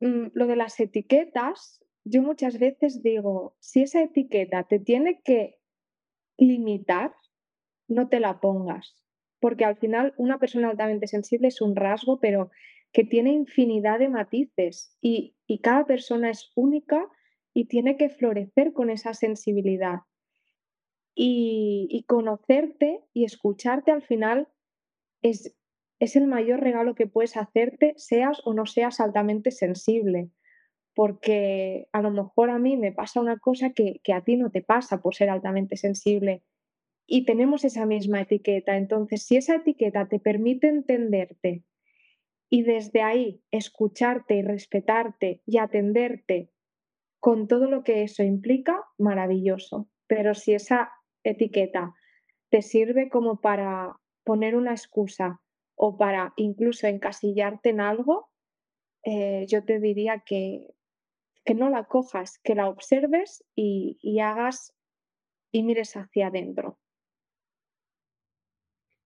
mm, 0.00 0.28
lo 0.34 0.46
de 0.46 0.56
las 0.56 0.78
etiquetas, 0.80 1.84
yo 2.04 2.22
muchas 2.22 2.58
veces 2.58 3.02
digo, 3.02 3.56
si 3.60 3.82
esa 3.82 4.02
etiqueta 4.02 4.64
te 4.64 4.78
tiene 4.78 5.20
que 5.22 5.58
limitar, 6.38 7.14
no 7.88 8.08
te 8.08 8.20
la 8.20 8.40
pongas, 8.40 9.04
porque 9.40 9.64
al 9.64 9.76
final 9.76 10.14
una 10.16 10.38
persona 10.38 10.70
altamente 10.70 11.06
sensible 11.06 11.48
es 11.48 11.60
un 11.60 11.76
rasgo, 11.76 12.20
pero 12.20 12.50
que 12.92 13.04
tiene 13.04 13.32
infinidad 13.32 13.98
de 13.98 14.08
matices 14.08 14.96
y, 15.00 15.34
cada 15.62 15.84
persona 15.84 16.30
es 16.30 16.50
única 16.54 17.06
y 17.52 17.66
tiene 17.66 17.96
que 17.96 18.08
florecer 18.08 18.72
con 18.72 18.90
esa 18.90 19.14
sensibilidad. 19.14 20.00
Y, 21.18 22.04
conocerte 22.06 23.00
y 23.14 23.24
escucharte 23.24 23.90
al 23.90 24.02
final 24.02 24.48
es, 25.22 25.56
es, 25.98 26.14
el 26.14 26.26
mayor 26.26 26.60
regalo 26.60 26.94
que 26.94 27.06
puedes 27.06 27.38
hacerte, 27.38 27.94
seas 27.96 28.42
o 28.44 28.52
no 28.52 28.66
seas 28.66 29.00
altamente 29.00 29.50
sensible 29.50 30.30
porque 30.96 31.88
a 31.92 32.00
lo 32.00 32.10
mejor 32.10 32.48
a 32.48 32.58
mí 32.58 32.78
me 32.78 32.90
pasa 32.90 33.20
una 33.20 33.38
cosa 33.38 33.70
que, 33.74 34.00
a 34.12 34.24
ti 34.24 34.36
no 34.36 34.50
te 34.50 34.62
pasa 34.62 35.02
por 35.02 35.14
ser 35.14 35.28
altamente 35.28 35.76
sensible 35.76 36.42
y 37.06 37.26
tenemos 37.26 37.64
esa 37.64 37.84
misma 37.84 38.22
etiqueta. 38.22 38.78
Entonces, 38.78 39.22
si 39.22 39.36
esa 39.36 39.56
etiqueta 39.56 40.08
te 40.08 40.18
permite 40.18 40.68
entenderte 40.68 41.64
y 42.48 42.62
desde 42.62 43.02
ahí 43.02 43.42
escucharte 43.50 44.36
y 44.36 44.42
respetarte 44.42 45.42
y 45.44 45.58
atenderte 45.58 46.50
con 47.20 47.46
todo 47.46 47.70
lo 47.70 47.84
que 47.84 48.02
eso 48.02 48.22
implica, 48.22 48.82
maravilloso. 48.96 49.90
Pero 50.06 50.34
si 50.34 50.54
esa 50.54 50.92
etiqueta 51.30 51.94
te 52.50 52.62
sirve 52.62 53.08
como 53.08 53.40
para 53.40 53.96
poner 54.24 54.56
una 54.56 54.72
excusa 54.72 55.40
o 55.74 55.96
para 55.96 56.32
incluso 56.36 56.86
encasillarte 56.86 57.70
en 57.70 57.80
algo, 57.80 58.30
eh, 59.04 59.44
yo 59.48 59.64
te 59.64 59.78
diría 59.78 60.22
que 60.24 60.66
que 61.46 61.54
no 61.54 61.70
la 61.70 61.84
cojas, 61.84 62.38
que 62.42 62.56
la 62.56 62.68
observes 62.68 63.44
y, 63.54 64.18
hagas 64.18 64.74
y 65.52 65.62
mires 65.62 65.96
hacia 65.96 66.26
adentro. 66.26 66.78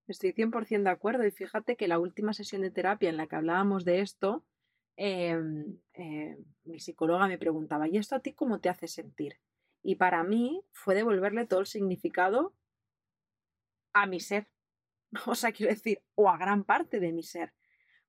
Estoy 0.09 0.33
100% 0.33 0.85
de 0.85 0.91
acuerdo 0.91 1.25
y 1.25 1.31
fíjate 1.31 1.77
que 1.77 1.87
la 1.87 2.01
última 2.01 2.33
sesión 2.33 2.63
de 2.63 2.71
terapia 2.71 3.11
en 3.11 3.19
la 3.19 3.29
que 3.29 3.37
hablábamos 3.37 3.85
de 3.85 4.01
esto, 4.01 4.45
em, 4.97 5.79
eh, 5.93 6.39
mi 6.65 6.81
psicóloga 6.81 7.29
me 7.29 7.39
preguntaba, 7.39 7.87
¿y 7.89 7.99
esto 7.99 8.17
a 8.17 8.21
ti 8.21 8.33
cómo 8.33 8.59
te 8.59 8.71
hace 8.71 8.89
sentir? 8.89 9.39
Y 9.83 9.97
para 9.97 10.23
mí 10.25 10.63
fue 10.73 10.95
devolverle 10.95 11.47
todo 11.47 11.61
el 11.61 11.67
significado 11.67 12.55
a 13.93 14.07
mi 14.07 14.21
ser. 14.21 14.49
O 15.27 15.35
sea, 15.35 15.51
quiero 15.51 15.73
decir, 15.73 16.03
o 16.15 16.31
a 16.31 16.39
gran 16.39 16.63
parte 16.63 17.01
de 17.01 17.13
mi 17.13 17.25
ser 17.25 17.53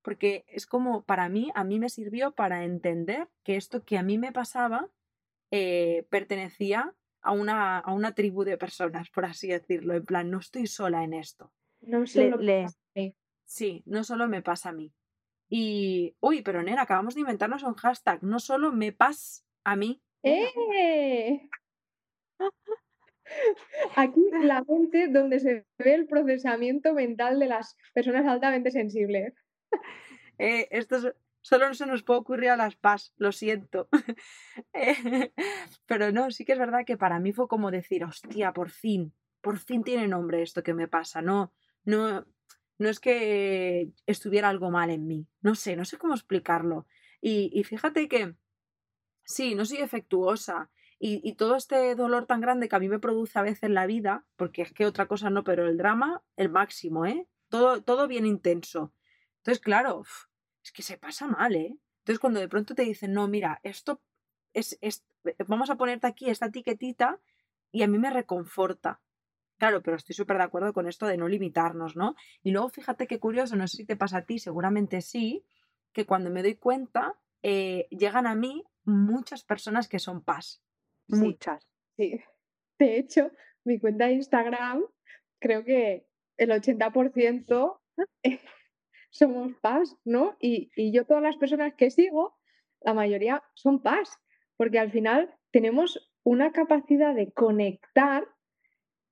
porque 0.02 0.46
es 0.48 0.66
como 0.66 1.04
para 1.04 1.30
mí, 1.30 1.52
a 1.56 1.64
mí 1.64 1.80
me 1.80 1.90
sirvió 1.90 2.32
para 2.32 2.64
entender 2.64 3.28
que 3.44 3.56
esto 3.56 3.84
que 3.84 3.98
a 3.98 4.04
mí 4.04 4.18
me 4.18 4.32
pasaba 4.32 4.90
eh, 5.52 6.08
pertenecía 6.10 6.94
a 7.22 7.32
una, 7.34 7.78
a 7.80 7.94
una 7.94 8.16
tribu 8.16 8.44
de 8.44 8.58
personas, 8.58 9.10
por 9.10 9.26
así 9.26 9.48
decirlo, 9.48 9.94
en 9.94 10.06
plan, 10.06 10.32
no 10.32 10.40
estoy 10.40 10.66
sola 10.66 11.04
en 11.04 11.14
esto. 11.14 11.52
No 11.82 12.06
solo 12.08 12.38
Sí, 13.46 13.84
no 13.86 14.04
solo 14.04 14.28
me 14.28 14.42
pasa 14.42 14.70
a 14.70 14.74
mí. 14.74 14.94
Y, 15.50 16.16
uy, 16.22 16.42
pero 16.42 16.64
Nera, 16.64 16.84
acabamos 16.84 17.16
de 17.16 17.22
inventarnos 17.22 17.64
un 17.64 17.76
hashtag, 17.76 18.24
no 18.24 18.40
solo 18.40 18.72
me 18.72 18.92
pasa 18.94 19.44
a 19.64 19.76
mí. 19.76 20.02
¡Eh! 20.24 21.50
Aquí 23.96 24.22
la 24.44 24.64
mente 24.64 25.08
donde 25.08 25.40
se 25.40 25.66
ve 25.78 25.94
el 25.94 26.08
procesamiento 26.08 26.94
mental 26.94 27.40
de 27.40 27.48
las 27.48 27.76
personas 27.94 28.26
altamente 28.26 28.72
sensibles. 28.72 29.34
Eh, 30.44 30.68
esto 30.72 30.98
solo 31.42 31.68
no 31.68 31.76
se 31.76 31.86
nos 31.86 32.02
puede 32.02 32.22
ocurrir 32.22 32.50
a 32.50 32.58
las 32.58 32.76
PAS, 32.76 33.14
lo 33.18 33.32
siento. 33.32 33.90
Eh, 34.74 35.32
pero 35.86 36.12
no, 36.12 36.32
sí 36.32 36.46
que 36.46 36.54
es 36.54 36.58
verdad 36.58 36.84
que 36.84 36.98
para 36.98 37.20
mí 37.20 37.32
fue 37.32 37.48
como 37.48 37.70
decir, 37.70 38.04
hostia, 38.04 38.52
por 38.52 38.72
fin, 38.72 39.14
por 39.42 39.60
fin 39.60 39.84
tiene 39.84 40.08
nombre 40.08 40.42
esto 40.42 40.64
que 40.64 40.74
me 40.74 40.88
pasa. 40.88 41.22
No, 41.22 41.54
no, 41.86 42.26
no 42.80 42.90
es 42.90 43.00
que 43.00 43.92
estuviera 44.08 44.50
algo 44.50 44.72
mal 44.72 44.90
en 44.90 45.06
mí. 45.06 45.28
No 45.42 45.54
sé, 45.54 45.76
no 45.76 45.86
sé 45.86 45.98
cómo 45.98 46.16
explicarlo. 46.16 46.88
Y, 47.22 47.64
fíjate 47.64 48.08
que 48.08 48.34
sí, 49.24 49.54
no 49.54 49.66
soy 49.66 49.78
efectuosa. 49.78 50.72
Y, 51.04 51.34
todo 51.34 51.56
este 51.56 51.96
dolor 51.96 52.28
tan 52.28 52.42
grande 52.42 52.70
que 52.70 52.76
a 52.76 52.80
mí 52.80 52.88
me 52.88 53.00
produce 53.00 53.40
a 53.40 53.42
veces 53.42 53.72
la 53.72 53.88
vida, 53.88 54.24
porque 54.36 54.62
es 54.62 54.72
que 54.72 54.86
otra 54.86 55.08
cosa 55.08 55.32
no, 55.32 55.44
pero 55.44 55.66
el 55.66 55.76
drama, 55.76 56.22
el 56.36 56.50
máximo, 56.50 57.08
¿eh? 57.08 57.28
Todo, 57.50 57.82
todo 57.82 58.08
bien 58.08 58.28
intenso. 58.28 58.94
Entonces, 59.38 59.64
claro, 59.64 60.04
es 60.64 60.72
que 60.72 60.84
se 60.84 61.00
pasa 61.00 61.26
mal, 61.26 61.56
¿eh? 61.56 61.76
Entonces, 62.02 62.20
cuando 62.20 62.40
de 62.40 62.48
pronto 62.48 62.76
te 62.76 62.84
dicen, 62.84 63.14
no, 63.14 63.28
mira, 63.28 63.60
esto 63.64 64.00
es, 64.54 64.78
es, 64.82 65.04
vamos 65.48 65.72
a 65.72 65.76
ponerte 65.76 66.06
aquí 66.06 66.30
esta 66.30 66.46
etiquetita 66.46 67.20
y 67.72 67.82
a 67.82 67.88
mí 67.88 67.98
me 67.98 68.12
reconforta. 68.12 69.02
Claro, 69.58 69.82
pero 69.82 69.98
estoy 69.98 70.14
súper 70.14 70.38
de 70.38 70.44
acuerdo 70.44 70.72
con 70.72 70.88
esto 70.88 71.08
de 71.08 71.18
no 71.18 71.28
limitarnos, 71.28 71.96
¿no? 71.96 72.16
Y 72.44 72.52
luego 72.52 72.70
fíjate 72.70 73.08
qué 73.08 73.20
curioso, 73.20 73.56
no 73.56 73.68
sé 73.68 73.78
si 73.78 73.86
te 73.86 73.96
pasa 73.96 74.18
a 74.18 74.26
ti, 74.26 74.38
seguramente 74.38 75.02
sí, 75.02 75.44
que 75.94 76.06
cuando 76.06 76.30
me 76.30 76.44
doy 76.44 76.58
cuenta, 76.58 77.16
eh, 77.42 77.88
llegan 77.90 78.28
a 78.28 78.36
mí 78.36 78.64
muchas 78.84 79.44
personas 79.44 79.88
que 79.88 79.98
son 79.98 80.22
paz. 80.22 80.62
Muchas. 81.20 81.68
Sí. 81.98 82.20
De 82.80 82.98
hecho, 82.98 83.32
mi 83.64 83.80
cuenta 83.80 84.08
de 84.08 84.14
Instagram, 84.14 84.84
creo 85.40 85.64
que 85.64 86.08
el 86.38 86.50
80% 86.50 87.80
somos 89.12 89.54
paz, 89.62 89.96
¿no? 90.04 90.36
Y, 90.40 90.72
y 90.76 90.92
yo 90.92 91.06
todas 91.06 91.22
las 91.22 91.38
personas 91.38 91.76
que 91.76 91.92
sigo, 91.92 92.38
la 92.82 92.94
mayoría 92.94 93.44
son 93.54 93.84
paz, 93.84 94.18
porque 94.58 94.80
al 94.80 94.92
final 94.92 95.36
tenemos 95.52 96.12
una 96.24 96.52
capacidad 96.52 97.14
de 97.14 97.32
conectar 97.32 98.28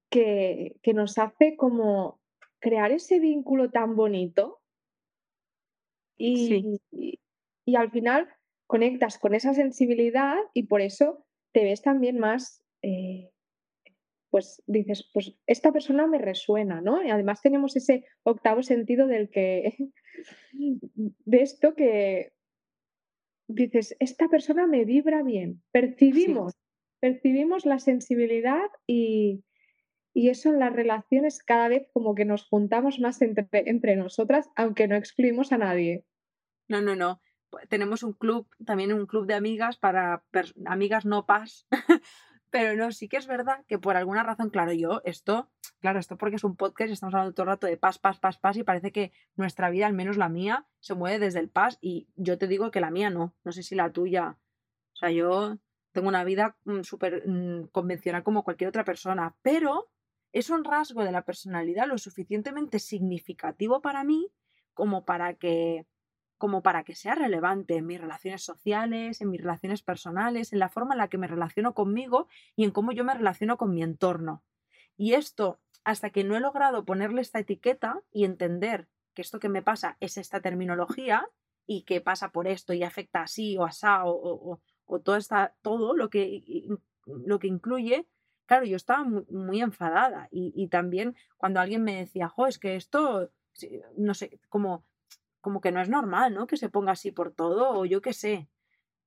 que, 0.09 0.77
que 0.81 0.93
nos 0.93 1.17
hace 1.17 1.55
como 1.55 2.19
crear 2.59 2.91
ese 2.91 3.19
vínculo 3.19 3.69
tan 3.69 3.95
bonito 3.95 4.61
y, 6.17 6.79
y, 6.91 7.75
al 7.75 7.91
final 7.91 8.27
conectas 8.67 9.17
con 9.17 9.33
esa 9.33 9.53
sensibilidad 9.53 10.35
y 10.53 10.63
por 10.63 10.81
eso 10.81 11.25
te 11.51 11.63
ves 11.63 11.81
también 11.81 12.19
más, 12.19 12.63
eh, 12.81 13.31
pues 14.29 14.61
dices, 14.67 15.09
pues 15.13 15.35
esta 15.47 15.71
persona 15.71 16.07
me 16.07 16.19
resuena, 16.19 16.81
¿no? 16.81 17.03
Y 17.03 17.09
además 17.09 17.41
tenemos 17.41 17.75
ese 17.75 18.05
octavo 18.23 18.61
sentido 18.63 19.07
del 19.07 19.29
que, 19.29 19.75
de 20.53 21.41
esto 21.41 21.75
que 21.75 22.33
dices, 23.47 23.95
esta 23.99 24.27
persona 24.27 24.67
me 24.67 24.85
vibra 24.85 25.23
bien, 25.23 25.63
percibimos, 25.71 26.53
percibimos 26.99 27.65
la 27.65 27.79
sensibilidad 27.79 28.69
y, 28.85 29.43
y 30.13 30.29
eso 30.29 30.49
en 30.49 30.59
las 30.59 30.73
relaciones 30.73 31.41
cada 31.43 31.67
vez 31.67 31.87
como 31.91 32.13
que 32.13 32.25
nos 32.25 32.47
juntamos 32.47 32.99
más 32.99 33.21
entre, 33.21 33.47
entre 33.51 33.95
nosotras, 33.95 34.49
aunque 34.55 34.87
no 34.87 34.95
excluimos 34.95 35.51
a 35.51 35.57
nadie. 35.57 36.05
No, 36.67 36.81
no, 36.81 36.95
no. 36.95 37.19
Tenemos 37.67 38.03
un 38.03 38.13
club, 38.13 38.47
también 38.65 38.93
un 38.93 39.05
club 39.05 39.25
de 39.25 39.33
amigas 39.33 39.77
para 39.77 40.23
amigas 40.65 41.05
no 41.05 41.25
pas. 41.25 41.67
Pero 42.51 42.75
no, 42.75 42.91
sí 42.91 43.07
que 43.07 43.17
es 43.17 43.27
verdad 43.27 43.63
que 43.67 43.77
por 43.77 43.95
alguna 43.95 44.23
razón, 44.23 44.49
claro, 44.49 44.73
yo, 44.73 45.01
esto, 45.05 45.49
claro, 45.79 45.99
esto 45.99 46.17
porque 46.17 46.37
es 46.37 46.43
un 46.43 46.55
podcast 46.55 46.91
estamos 46.91 47.13
hablando 47.13 47.33
todo 47.33 47.43
el 47.43 47.49
rato 47.49 47.67
de 47.67 47.77
paz, 47.77 47.99
paz, 47.99 48.19
paz, 48.19 48.39
paz, 48.39 48.57
y 48.57 48.63
parece 48.63 48.91
que 48.91 49.11
nuestra 49.35 49.69
vida, 49.69 49.85
al 49.85 49.93
menos 49.93 50.17
la 50.17 50.29
mía, 50.29 50.65
se 50.79 50.95
mueve 50.95 51.19
desde 51.19 51.39
el 51.39 51.49
paz, 51.49 51.77
y 51.79 52.07
yo 52.15 52.39
te 52.39 52.47
digo 52.47 52.71
que 52.71 52.81
la 52.81 52.89
mía 52.89 53.11
no, 53.11 53.35
no 53.43 53.51
sé 53.51 53.61
si 53.61 53.75
la 53.75 53.91
tuya. 53.91 54.37
O 54.93 54.95
sea, 54.95 55.11
yo 55.11 55.59
tengo 55.91 56.07
una 56.07 56.23
vida 56.23 56.57
mm, 56.65 56.81
súper 56.81 57.27
mm, 57.27 57.67
convencional 57.67 58.23
como 58.23 58.43
cualquier 58.43 58.69
otra 58.69 58.83
persona, 58.83 59.35
pero 59.43 59.89
es 60.31 60.49
un 60.49 60.63
rasgo 60.63 61.03
de 61.03 61.11
la 61.11 61.23
personalidad 61.23 61.87
lo 61.87 61.97
suficientemente 61.97 62.79
significativo 62.79 63.81
para 63.81 64.03
mí 64.03 64.31
como 64.73 65.05
para 65.05 65.33
que 65.33 65.85
como 66.39 66.63
para 66.63 66.83
que 66.83 66.95
sea 66.95 67.15
relevante 67.15 67.75
en 67.75 67.85
mis 67.85 67.99
relaciones 67.99 68.43
sociales, 68.43 69.19
en 69.19 69.29
mis 69.29 69.41
relaciones 69.41 69.83
personales, 69.83 70.53
en 70.53 70.59
la 70.59 70.69
forma 70.69 70.95
en 70.95 70.99
la 70.99 71.09
que 71.09 71.17
me 71.17 71.27
relaciono 71.27 71.73
conmigo 71.73 72.27
y 72.55 72.63
en 72.63 72.71
cómo 72.71 72.93
yo 72.93 73.03
me 73.03 73.13
relaciono 73.13 73.57
con 73.57 73.71
mi 73.75 73.83
entorno. 73.83 74.41
Y 74.95 75.13
esto, 75.13 75.59
hasta 75.83 76.11
que 76.11 76.23
no 76.23 76.37
he 76.37 76.39
logrado 76.39 76.85
ponerle 76.85 77.21
esta 77.21 77.39
etiqueta 77.39 78.01
y 78.11 78.23
entender 78.23 78.87
que 79.13 79.21
esto 79.21 79.39
que 79.39 79.49
me 79.49 79.61
pasa 79.61 79.97
es 79.99 80.17
esta 80.17 80.39
terminología 80.39 81.27
y 81.67 81.83
que 81.83 81.99
pasa 81.99 82.31
por 82.31 82.47
esto 82.47 82.73
y 82.73 82.83
afecta 82.83 83.21
así 83.21 83.57
o 83.57 83.65
asá 83.65 84.05
o, 84.05 84.61
o, 84.85 84.99
todo, 85.01 85.17
esta, 85.17 85.55
todo 85.61 85.93
lo 85.93 86.09
que, 86.09 86.41
lo 87.05 87.37
que 87.37 87.47
incluye, 87.47 88.07
claro, 88.45 88.65
yo 88.65 88.77
estaba 88.77 89.03
muy, 89.03 89.59
enfadada 89.59 90.29
y, 90.31 90.69
también 90.69 91.17
cuando 91.35 91.59
alguien 91.59 91.83
me 91.83 91.97
decía, 91.97 92.29
jo, 92.29 92.47
es 92.47 92.59
que 92.59 92.77
esto, 92.77 93.29
no 93.97 94.13
sé, 94.13 94.39
como, 94.47 94.85
como 95.41 95.61
que 95.61 95.71
no 95.71 95.81
es 95.81 95.89
normal, 95.89 96.33
¿no? 96.33 96.47
Que 96.47 96.57
se 96.57 96.69
ponga 96.69 96.93
así 96.93 97.11
por 97.11 97.33
todo 97.33 97.71
o 97.79 97.85
yo 97.85 98.01
qué 98.01 98.13
sé. 98.13 98.49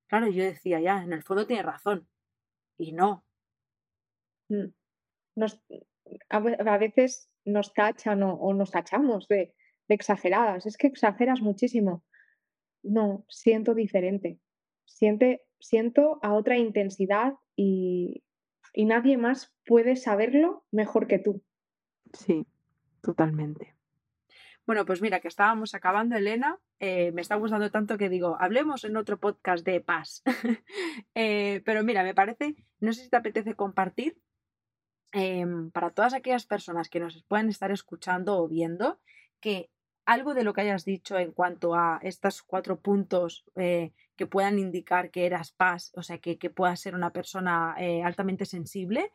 Claro, 0.06 0.28
yo 0.28 0.44
decía, 0.44 0.80
ya, 0.80 1.02
en 1.02 1.12
el 1.12 1.22
fondo 1.22 1.46
tiene 1.46 1.62
razón. 1.62 2.08
Y 2.76 2.92
no. 2.92 3.24
Mm. 4.48 4.72
Nos, 5.36 5.62
a, 6.28 6.78
veces 6.78 7.30
nos 7.44 7.72
tachan 7.72 8.22
o, 8.22 8.52
nos 8.54 8.70
tachamos 8.70 9.28
de, 9.28 9.54
exageradas. 9.88 10.66
Es 10.66 10.76
que 10.76 10.86
exageras 10.86 11.40
muchísimo. 11.40 12.04
No, 12.82 13.24
siento 13.28 13.74
diferente. 13.74 14.40
Siente, 14.84 15.44
siento 15.60 16.18
a 16.22 16.34
otra 16.34 16.58
intensidad 16.58 17.34
y, 17.56 18.24
y 18.74 18.84
nadie 18.84 19.16
más 19.16 19.54
puede 19.64 19.96
saberlo 19.96 20.64
mejor 20.70 21.06
que 21.06 21.18
tú. 21.18 21.42
Sí, 22.12 22.46
totalmente. 23.02 23.74
Bueno, 24.64 24.86
pues 24.86 25.02
mira, 25.02 25.18
que 25.20 25.28
estábamos 25.28 25.74
acabando, 25.74 26.16
Elena. 26.16 26.60
Eh, 26.78 27.10
me 27.12 27.20
está 27.20 27.34
gustando 27.34 27.70
tanto 27.70 27.98
que 27.98 28.08
digo, 28.08 28.36
hablemos 28.38 28.84
en 28.84 28.96
otro 28.96 29.18
podcast 29.18 29.64
de 29.64 29.80
paz. 29.80 30.22
Eh, 31.14 31.62
pero 31.64 31.82
mira, 31.84 32.02
me 32.02 32.14
parece, 32.14 32.56
no 32.80 32.92
sé 32.92 33.02
si 33.04 33.10
te 33.10 33.16
apetece 33.16 33.54
compartir 33.54 34.18
em, 35.12 35.70
para 35.70 35.90
todas 35.90 36.14
aquellas 36.14 36.46
personas 36.46 36.88
que 36.88 37.00
nos 37.00 37.22
pueden 37.24 37.48
estar 37.48 37.70
escuchando 37.70 38.38
o 38.38 38.48
viendo, 38.48 39.00
que 39.40 39.70
algo 40.06 40.34
de 40.34 40.44
lo 40.44 40.54
que 40.54 40.62
hayas 40.62 40.84
dicho 40.84 41.18
en 41.18 41.32
cuanto 41.32 41.74
a 41.74 41.98
estos 42.02 42.42
cuatro 42.42 42.80
puntos 42.80 43.44
eh, 43.56 43.92
que 44.16 44.26
puedan 44.26 44.58
indicar 44.58 45.10
que 45.10 45.26
eras 45.26 45.52
paz, 45.52 45.92
o 45.94 46.02
sea, 46.02 46.18
que, 46.18 46.38
que 46.38 46.50
puedas 46.50 46.80
ser 46.80 46.94
una 46.94 47.10
persona 47.12 47.74
altamente 48.04 48.46
sensible, 48.46 49.12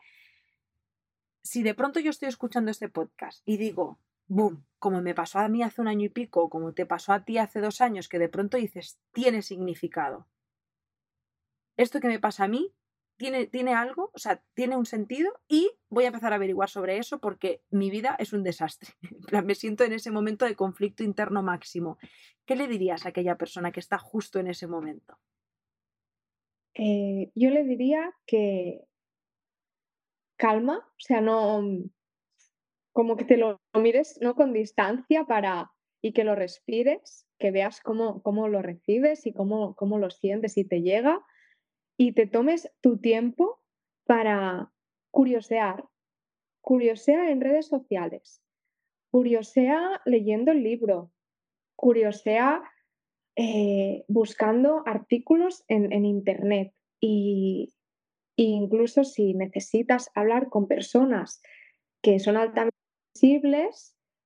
si 1.42 1.62
de 1.62 1.74
pronto 1.74 2.00
yo 2.00 2.10
estoy 2.10 2.28
escuchando 2.28 2.70
este 2.70 2.88
podcast 2.88 3.42
y 3.44 3.56
digo, 3.56 3.98
boom, 4.26 4.64
como 4.78 5.02
me 5.02 5.14
pasó 5.14 5.38
a 5.38 5.48
mí 5.48 5.62
hace 5.62 5.80
un 5.80 5.88
año 5.88 6.06
y 6.06 6.08
pico, 6.08 6.48
como 6.48 6.72
te 6.72 6.86
pasó 6.86 7.12
a 7.12 7.24
ti 7.24 7.38
hace 7.38 7.60
dos 7.60 7.80
años, 7.80 8.08
que 8.08 8.18
de 8.18 8.28
pronto 8.28 8.56
dices, 8.56 9.00
tiene 9.12 9.42
significado. 9.42 10.26
Esto 11.76 12.00
que 12.00 12.08
me 12.08 12.18
pasa 12.18 12.44
a 12.44 12.48
mí 12.48 12.74
tiene, 13.16 13.46
tiene 13.46 13.74
algo, 13.74 14.10
o 14.14 14.18
sea, 14.18 14.42
tiene 14.54 14.76
un 14.76 14.86
sentido 14.86 15.32
y 15.48 15.70
voy 15.90 16.04
a 16.04 16.08
empezar 16.08 16.32
a 16.32 16.36
averiguar 16.36 16.68
sobre 16.68 16.98
eso 16.98 17.20
porque 17.20 17.62
mi 17.70 17.90
vida 17.90 18.16
es 18.18 18.32
un 18.32 18.42
desastre. 18.42 18.90
me 19.44 19.54
siento 19.54 19.84
en 19.84 19.92
ese 19.92 20.10
momento 20.10 20.44
de 20.44 20.56
conflicto 20.56 21.02
interno 21.02 21.42
máximo. 21.42 21.98
¿Qué 22.46 22.56
le 22.56 22.68
dirías 22.68 23.04
a 23.04 23.10
aquella 23.10 23.36
persona 23.36 23.72
que 23.72 23.80
está 23.80 23.98
justo 23.98 24.38
en 24.38 24.46
ese 24.46 24.66
momento? 24.66 25.18
Eh, 26.74 27.32
yo 27.34 27.50
le 27.50 27.64
diría 27.64 28.14
que 28.24 28.84
calma, 30.36 30.78
o 30.78 31.00
sea, 31.00 31.20
no 31.20 31.60
como 32.98 33.16
que 33.16 33.24
te 33.24 33.36
lo 33.36 33.60
mires 33.74 34.18
no 34.20 34.34
con 34.34 34.52
distancia 34.52 35.22
para 35.22 35.70
y 36.02 36.12
que 36.12 36.24
lo 36.24 36.34
respires, 36.34 37.28
que 37.38 37.52
veas 37.52 37.80
cómo, 37.80 38.24
cómo 38.24 38.48
lo 38.48 38.60
recibes 38.60 39.24
y 39.24 39.32
cómo, 39.32 39.76
cómo 39.76 39.98
lo 39.98 40.10
sientes 40.10 40.58
y 40.58 40.64
te 40.64 40.82
llega 40.82 41.24
y 41.96 42.10
te 42.10 42.26
tomes 42.26 42.72
tu 42.80 42.98
tiempo 42.98 43.60
para 44.04 44.72
curiosear. 45.12 45.84
Curiosea 46.60 47.30
en 47.30 47.40
redes 47.40 47.68
sociales, 47.68 48.42
curiosea 49.12 50.02
leyendo 50.04 50.50
el 50.50 50.64
libro, 50.64 51.12
curiosea 51.76 52.64
eh, 53.36 54.06
buscando 54.08 54.82
artículos 54.86 55.64
en, 55.68 56.04
Internet. 56.04 56.74
Y, 57.00 57.72
incluso 58.34 59.04
si 59.04 59.34
necesitas 59.34 60.10
hablar 60.16 60.48
con 60.48 60.66
personas 60.66 61.40
que 62.02 62.18
son 62.18 62.36
altamente 62.36 62.67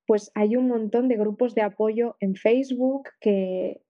pues 0.07 0.31
hay 0.35 0.57
un 0.57 0.69
montón 0.69 1.09
de 1.09 1.17
grupos 1.17 1.55
de 1.55 1.63
apoyo 1.63 2.17
en 2.21 2.35
Facebook 2.35 3.09
que, 3.21 3.83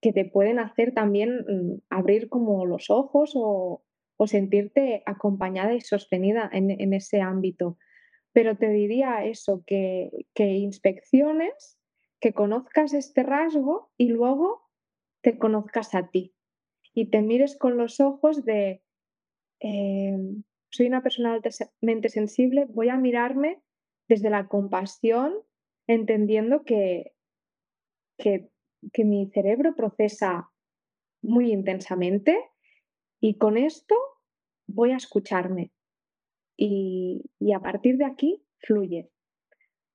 que 0.00 0.12
te 0.12 0.24
pueden 0.24 0.58
hacer 0.58 0.92
también 0.92 1.44
mm, 1.46 1.82
abrir 1.90 2.28
como 2.28 2.66
los 2.66 2.90
ojos 2.90 3.32
o, 3.34 3.84
sentirte 4.26 5.02
acompañada 5.06 5.72
y 5.72 5.80
sostenida 5.80 6.50
en, 6.52 6.92
ese 6.92 7.22
ámbito. 7.22 7.78
Pero 8.34 8.58
te 8.58 8.68
diría 8.68 9.24
eso, 9.24 9.64
que, 9.66 10.10
inspecciones, 10.36 11.78
que 12.20 12.34
conozcas 12.34 12.92
este 12.92 13.22
rasgo 13.22 13.90
y 13.96 14.08
luego 14.08 14.68
te 15.22 15.38
conozcas 15.38 15.94
a 15.94 16.10
ti 16.10 16.34
y 16.92 17.06
te 17.06 17.22
mires 17.22 17.56
con 17.56 17.78
los 17.78 17.98
ojos 17.98 18.44
de, 18.44 18.82
em, 19.58 20.42
soy 20.68 20.88
una 20.88 21.02
persona 21.02 21.32
altamente 21.32 22.10
sensible, 22.10 22.66
voy 22.66 22.90
a 22.90 22.98
mirarme 22.98 23.62
desde 24.10 24.28
la 24.28 24.48
compasión, 24.48 25.32
entendiendo 25.86 26.64
que, 26.64 27.12
que 28.18 28.50
que 28.92 29.04
mi 29.04 29.30
cerebro 29.30 29.74
procesa 29.74 30.50
muy 31.22 31.52
intensamente 31.52 32.38
y 33.20 33.36
con 33.36 33.58
esto 33.58 33.94
voy 34.66 34.92
a 34.92 34.96
escucharme 34.96 35.72
y, 36.56 37.22
a 37.54 37.60
partir 37.60 37.96
de 37.96 38.04
aquí 38.04 38.42
fluye. 38.58 39.10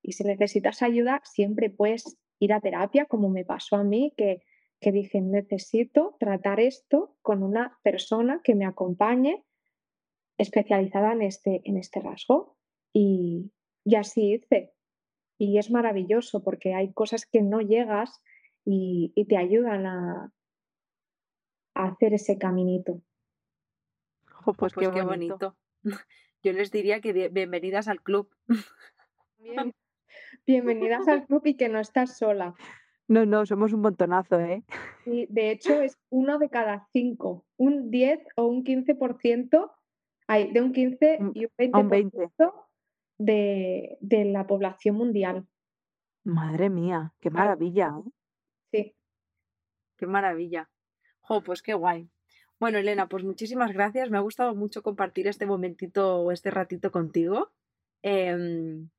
Y 0.02 0.14
si 0.14 0.24
necesitas 0.24 0.82
ayuda, 0.82 1.22
siempre 1.24 1.70
puedes 1.70 2.18
ir 2.40 2.54
a 2.54 2.62
terapia, 2.62 3.06
como 3.06 3.30
me 3.30 3.46
pasó 3.46 3.76
a 3.78 3.84
mí, 3.84 4.14
que, 4.18 4.42
que 4.80 4.92
dije, 4.92 5.22
necesito 5.22 6.16
tratar 6.20 6.60
esto 6.60 7.16
con 7.22 7.44
una 7.44 7.80
persona 7.84 8.42
que 8.44 8.56
me 8.56 8.66
acompañe 8.66 9.44
especializada 10.38 11.14
en 11.14 11.22
este, 11.22 11.62
en 11.66 11.78
este 11.78 12.02
rasgo. 12.02 12.58
Y, 12.94 13.52
y 13.86 13.96
así 13.96 14.34
hice. 14.34 14.74
Y 15.38 15.58
es 15.58 15.72
maravilloso 15.72 16.44
porque 16.44 16.74
hay 16.74 16.92
cosas 16.92 17.26
que 17.26 17.42
no 17.42 17.62
llegas 17.62 18.22
y, 18.66 19.14
te 19.30 19.38
ayudan 19.38 19.86
a, 19.86 20.32
hacer 21.76 22.14
ese 22.14 22.38
caminito. 22.38 23.02
pues, 24.44 24.74
pues, 24.74 24.74
qué, 24.74 25.02
bonito. 25.02 25.56
Yo 26.44 26.54
les 26.54 26.72
diría 26.72 27.00
que 27.00 27.30
bienvenidas 27.30 27.88
al 27.88 28.02
club. 28.02 28.30
Bienvenidas 30.46 31.08
al 31.08 31.26
club 31.26 31.42
y 31.46 31.56
que 31.56 31.70
no 31.70 31.80
estás 31.80 32.18
sola. 32.18 32.56
No, 33.08 33.26
no, 33.26 33.46
somos 33.46 33.74
un 33.74 33.82
montonazo, 33.82 34.40
¿eh? 34.40 34.64
Y 35.06 35.28
de 35.28 35.52
hecho 35.52 35.82
es 35.82 36.00
uno 36.10 36.40
de 36.40 36.50
cada 36.50 36.88
cinco, 36.92 37.46
un 37.58 37.92
10 37.92 38.28
o 38.36 38.46
un 38.46 38.64
15%, 38.64 39.72
hay 40.28 40.52
de 40.52 40.62
un 40.62 40.72
15 40.72 41.20
y 41.36 41.46
un 41.46 41.52
20%, 41.90 42.54
De, 43.18 43.98
de, 44.02 44.26
la 44.26 44.46
población 44.46 44.96
mundial. 44.96 45.48
Madre 46.24 46.70
mía, 46.70 47.14
qué 47.22 47.30
maravilla. 47.30 47.94
¿eh? 47.98 48.12
Sí. 48.72 48.96
Qué 49.98 50.08
maravilla. 50.08 50.70
Jo, 51.22 51.42
pues 51.42 51.62
qué 51.62 51.74
guay. 51.74 52.10
Bueno, 52.60 52.78
Elena, 52.78 53.08
pues 53.08 53.24
muchísimas 53.24 53.72
gracias. 53.74 54.10
Me 54.10 54.18
ha 54.18 54.22
gustado 54.22 54.56
mucho 54.56 54.82
compartir 54.82 55.28
este 55.28 55.46
momentito, 55.46 56.32
este 56.32 56.52
ratito 56.52 56.92
contigo. 56.92 57.52
Em, 58.02 58.90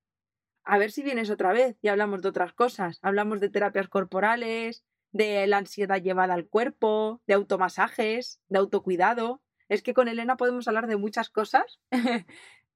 a 0.64 0.78
ver 0.78 0.90
si 0.90 1.02
vienes 1.02 1.30
otra 1.30 1.52
vez 1.52 1.76
y 1.80 1.88
hablamos 1.88 2.22
de 2.22 2.28
otras 2.28 2.52
cosas. 2.52 2.98
Hablamos 3.02 3.40
de 3.40 3.48
terapias 3.48 3.88
corporales, 3.88 4.84
de 5.12 5.46
la 5.46 5.58
ansiedad 5.58 6.02
llevada 6.02 6.34
al 6.34 6.48
cuerpo, 6.48 7.22
de 7.26 7.34
automasajes, 7.34 8.40
de 8.48 8.58
autocuidado. 8.58 9.42
Es 9.68 9.82
que 9.82 9.94
con 9.94 10.08
Elena 10.08 10.36
podemos 10.36 10.68
hablar 10.68 10.86
de 10.86 10.96
muchas 10.96 11.30
cosas. 11.30 11.80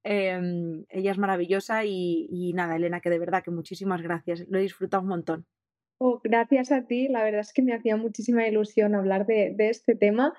Em, 0.02 0.86
ella 0.88 1.10
es 1.10 1.18
maravillosa 1.18 1.84
y, 1.84 2.52
nada, 2.54 2.76
Elena, 2.76 3.02
que 3.02 3.10
de 3.10 3.18
verdad 3.18 3.42
que 3.44 3.50
muchísimas 3.50 4.00
gracias. 4.00 4.46
Lo 4.48 4.58
he 4.58 4.62
disfrutado 4.62 5.02
un 5.02 5.10
montón. 5.10 5.46
Oh, 5.98 6.22
gracias 6.24 6.72
a 6.72 6.86
ti. 6.86 7.08
La 7.08 7.22
verdad 7.22 7.42
es 7.42 7.52
que 7.52 7.60
me 7.60 7.74
hacía 7.74 7.98
muchísima 7.98 8.48
ilusión 8.48 8.94
hablar 8.94 9.26
de, 9.26 9.54
este 9.58 9.94
tema 9.94 10.32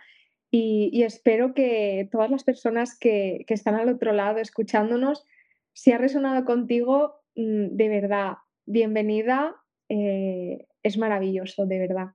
y, 0.50 1.04
espero 1.04 1.54
que 1.54 2.10
todas 2.12 2.32
las 2.32 2.44
personas 2.44 2.98
que, 2.98 3.44
que 3.46 3.54
están 3.54 3.76
al 3.76 3.90
otro 3.90 4.14
lado 4.14 4.40
escuchándonos, 4.40 5.28
si 5.74 5.92
ha 5.92 6.00
resonado 6.00 6.44
contigo, 6.44 7.22
Mm, 7.36 7.78
de 7.78 7.90
verdad, 7.90 8.34
bienvenida, 8.66 9.56
eh, 9.88 10.68
es 10.84 10.98
maravilloso, 10.98 11.66
de 11.66 11.80
verdad. 11.80 12.08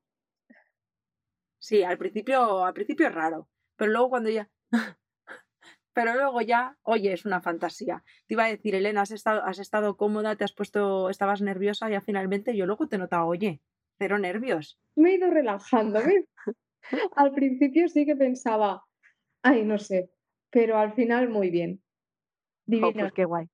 Sí, 1.59 1.83
al 1.83 1.97
principio, 1.99 2.65
al 2.65 2.75
principio 2.75 3.09
es 3.09 3.15
raro, 3.15 3.49
pero 3.77 3.93
luego 3.93 4.11
cuando 4.11 4.31
ya... 4.31 4.49
pero 5.93 6.15
luego 6.15 6.41
ya, 6.43 6.77
oye, 6.83 7.13
es 7.13 7.25
una 7.25 7.41
fantasía. 7.41 8.05
Te 8.27 8.35
iba 8.35 8.45
a 8.45 8.49
decir, 8.49 8.75
Elena, 8.75 9.03
has 9.03 9.11
estado, 9.11 9.43
has 9.45 9.59
estado 9.59 9.97
cómoda, 9.97 10.37
te 10.37 10.45
has 10.45 10.53
puesto, 10.53 11.09
estabas 11.09 11.41
nerviosa, 11.41 11.89
ya 11.89 12.01
finalmente 12.01 12.57
yo 12.57 12.67
luego 12.67 12.89
te 12.89 12.97
he 12.97 12.99
notado, 12.99 13.27
oye, 13.27 13.63
cero 13.99 14.19
nervios. 14.19 14.79
Me 14.95 15.11
he 15.11 15.15
ido 15.15 15.31
relajando. 15.31 16.01
al 17.17 17.33
principio 17.33 17.89
sí 17.89 18.05
que 18.05 18.17
pensaba, 18.17 18.85
ay, 19.43 19.65
no 19.65 19.79
sé, 19.79 20.11
pero 20.51 20.79
al 20.79 20.93
final 20.95 21.29
muy 21.29 21.51
bien. 21.51 21.83
Divino. 22.67 22.93
pues 22.93 23.13
qué 23.13 23.25
guay. 23.25 23.49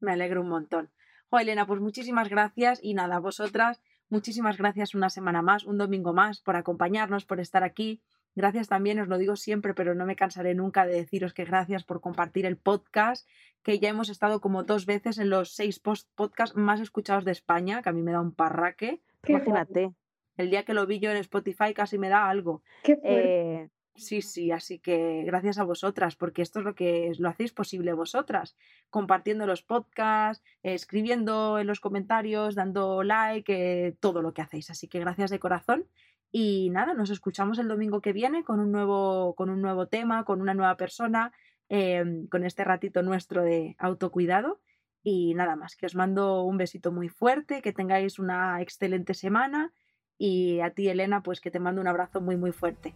Me 0.00 0.12
alegro 0.12 0.40
un 0.40 0.48
montón. 0.48 0.90
Jo, 1.30 1.38
Elena, 1.38 1.66
pues 1.66 1.80
muchísimas 1.80 2.28
gracias 2.28 2.80
y 2.82 2.94
nada, 2.94 3.18
vosotras, 3.18 3.82
muchísimas 4.08 4.56
gracias 4.56 4.94
una 4.94 5.10
semana 5.10 5.42
más, 5.42 5.64
un 5.64 5.78
domingo 5.78 6.12
más, 6.12 6.40
por 6.40 6.56
acompañarnos, 6.56 7.24
por 7.24 7.40
estar 7.40 7.64
aquí. 7.64 8.02
Gracias 8.36 8.68
también, 8.68 9.00
os 9.00 9.08
lo 9.08 9.16
digo 9.16 9.34
siempre, 9.34 9.72
pero 9.72 9.94
no 9.94 10.04
me 10.04 10.14
cansaré 10.14 10.54
nunca 10.54 10.84
de 10.84 10.94
deciros 10.94 11.32
que 11.32 11.46
gracias 11.46 11.84
por 11.84 12.02
compartir 12.02 12.44
el 12.44 12.58
podcast, 12.58 13.26
que 13.62 13.78
ya 13.78 13.88
hemos 13.88 14.10
estado 14.10 14.42
como 14.42 14.62
dos 14.62 14.84
veces 14.84 15.16
en 15.16 15.30
los 15.30 15.54
seis 15.54 15.80
post 15.80 16.06
podcasts 16.14 16.54
más 16.54 16.80
escuchados 16.80 17.24
de 17.24 17.32
España, 17.32 17.80
que 17.80 17.88
a 17.88 17.92
mí 17.92 18.02
me 18.02 18.12
da 18.12 18.20
un 18.20 18.34
parraque. 18.34 19.00
Imagínate. 19.26 19.94
El 20.36 20.50
día 20.50 20.64
que 20.64 20.74
lo 20.74 20.86
vi 20.86 21.00
yo 21.00 21.10
en 21.10 21.16
Spotify 21.16 21.72
casi 21.72 21.96
me 21.96 22.10
da 22.10 22.28
algo. 22.28 22.62
Qué 22.82 22.98
eh, 23.02 23.70
Sí, 23.96 24.20
sí, 24.20 24.50
así 24.52 24.78
que 24.78 25.22
gracias 25.24 25.58
a 25.58 25.64
vosotras, 25.64 26.16
porque 26.16 26.42
esto 26.42 26.58
es 26.58 26.64
lo 26.66 26.74
que 26.74 27.12
lo 27.18 27.30
hacéis 27.30 27.52
posible 27.52 27.94
vosotras, 27.94 28.56
compartiendo 28.90 29.46
los 29.46 29.62
podcasts, 29.62 30.44
escribiendo 30.62 31.58
en 31.58 31.66
los 31.66 31.80
comentarios, 31.80 32.54
dando 32.54 33.02
like, 33.02 33.86
eh, 33.86 33.96
todo 33.98 34.20
lo 34.20 34.34
que 34.34 34.42
hacéis. 34.42 34.68
Así 34.70 34.86
que 34.86 35.00
gracias 35.00 35.30
de 35.30 35.38
corazón. 35.38 35.86
Y 36.32 36.70
nada, 36.70 36.94
nos 36.94 37.10
escuchamos 37.10 37.58
el 37.58 37.68
domingo 37.68 38.00
que 38.00 38.12
viene 38.12 38.44
con 38.44 38.60
un 38.60 38.72
nuevo, 38.72 39.34
con 39.34 39.48
un 39.50 39.62
nuevo 39.62 39.86
tema, 39.86 40.24
con 40.24 40.40
una 40.40 40.54
nueva 40.54 40.76
persona, 40.76 41.32
em, 41.68 42.26
con 42.28 42.44
este 42.44 42.64
ratito 42.64 43.02
nuestro 43.02 43.42
de 43.42 43.76
autocuidado. 43.78 44.60
Y 45.02 45.34
nada 45.34 45.56
más, 45.56 45.76
que 45.76 45.86
os 45.86 45.94
mando 45.94 46.42
un 46.42 46.56
besito 46.56 46.92
muy 46.92 47.08
fuerte, 47.08 47.62
que 47.62 47.72
tengáis 47.72 48.18
una 48.18 48.60
excelente 48.60 49.14
semana. 49.14 49.72
Y 50.18 50.60
a 50.60 50.70
ti, 50.70 50.88
Elena, 50.88 51.22
pues 51.22 51.40
que 51.40 51.50
te 51.50 51.60
mando 51.60 51.80
un 51.80 51.88
abrazo 51.88 52.20
muy, 52.20 52.36
muy 52.36 52.52
fuerte. 52.52 52.94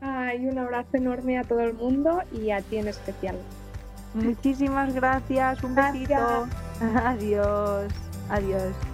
Ay, 0.00 0.46
un 0.46 0.58
abrazo 0.58 0.96
enorme 0.96 1.38
a 1.38 1.44
todo 1.44 1.60
el 1.60 1.74
mundo 1.74 2.22
y 2.32 2.50
a 2.50 2.62
ti 2.62 2.78
en 2.78 2.88
especial. 2.88 3.36
Muchísimas 4.14 4.94
gracias, 4.94 5.62
un 5.62 5.74
besito. 5.74 6.48
Adiós, 7.04 7.92
adiós. 8.30 8.89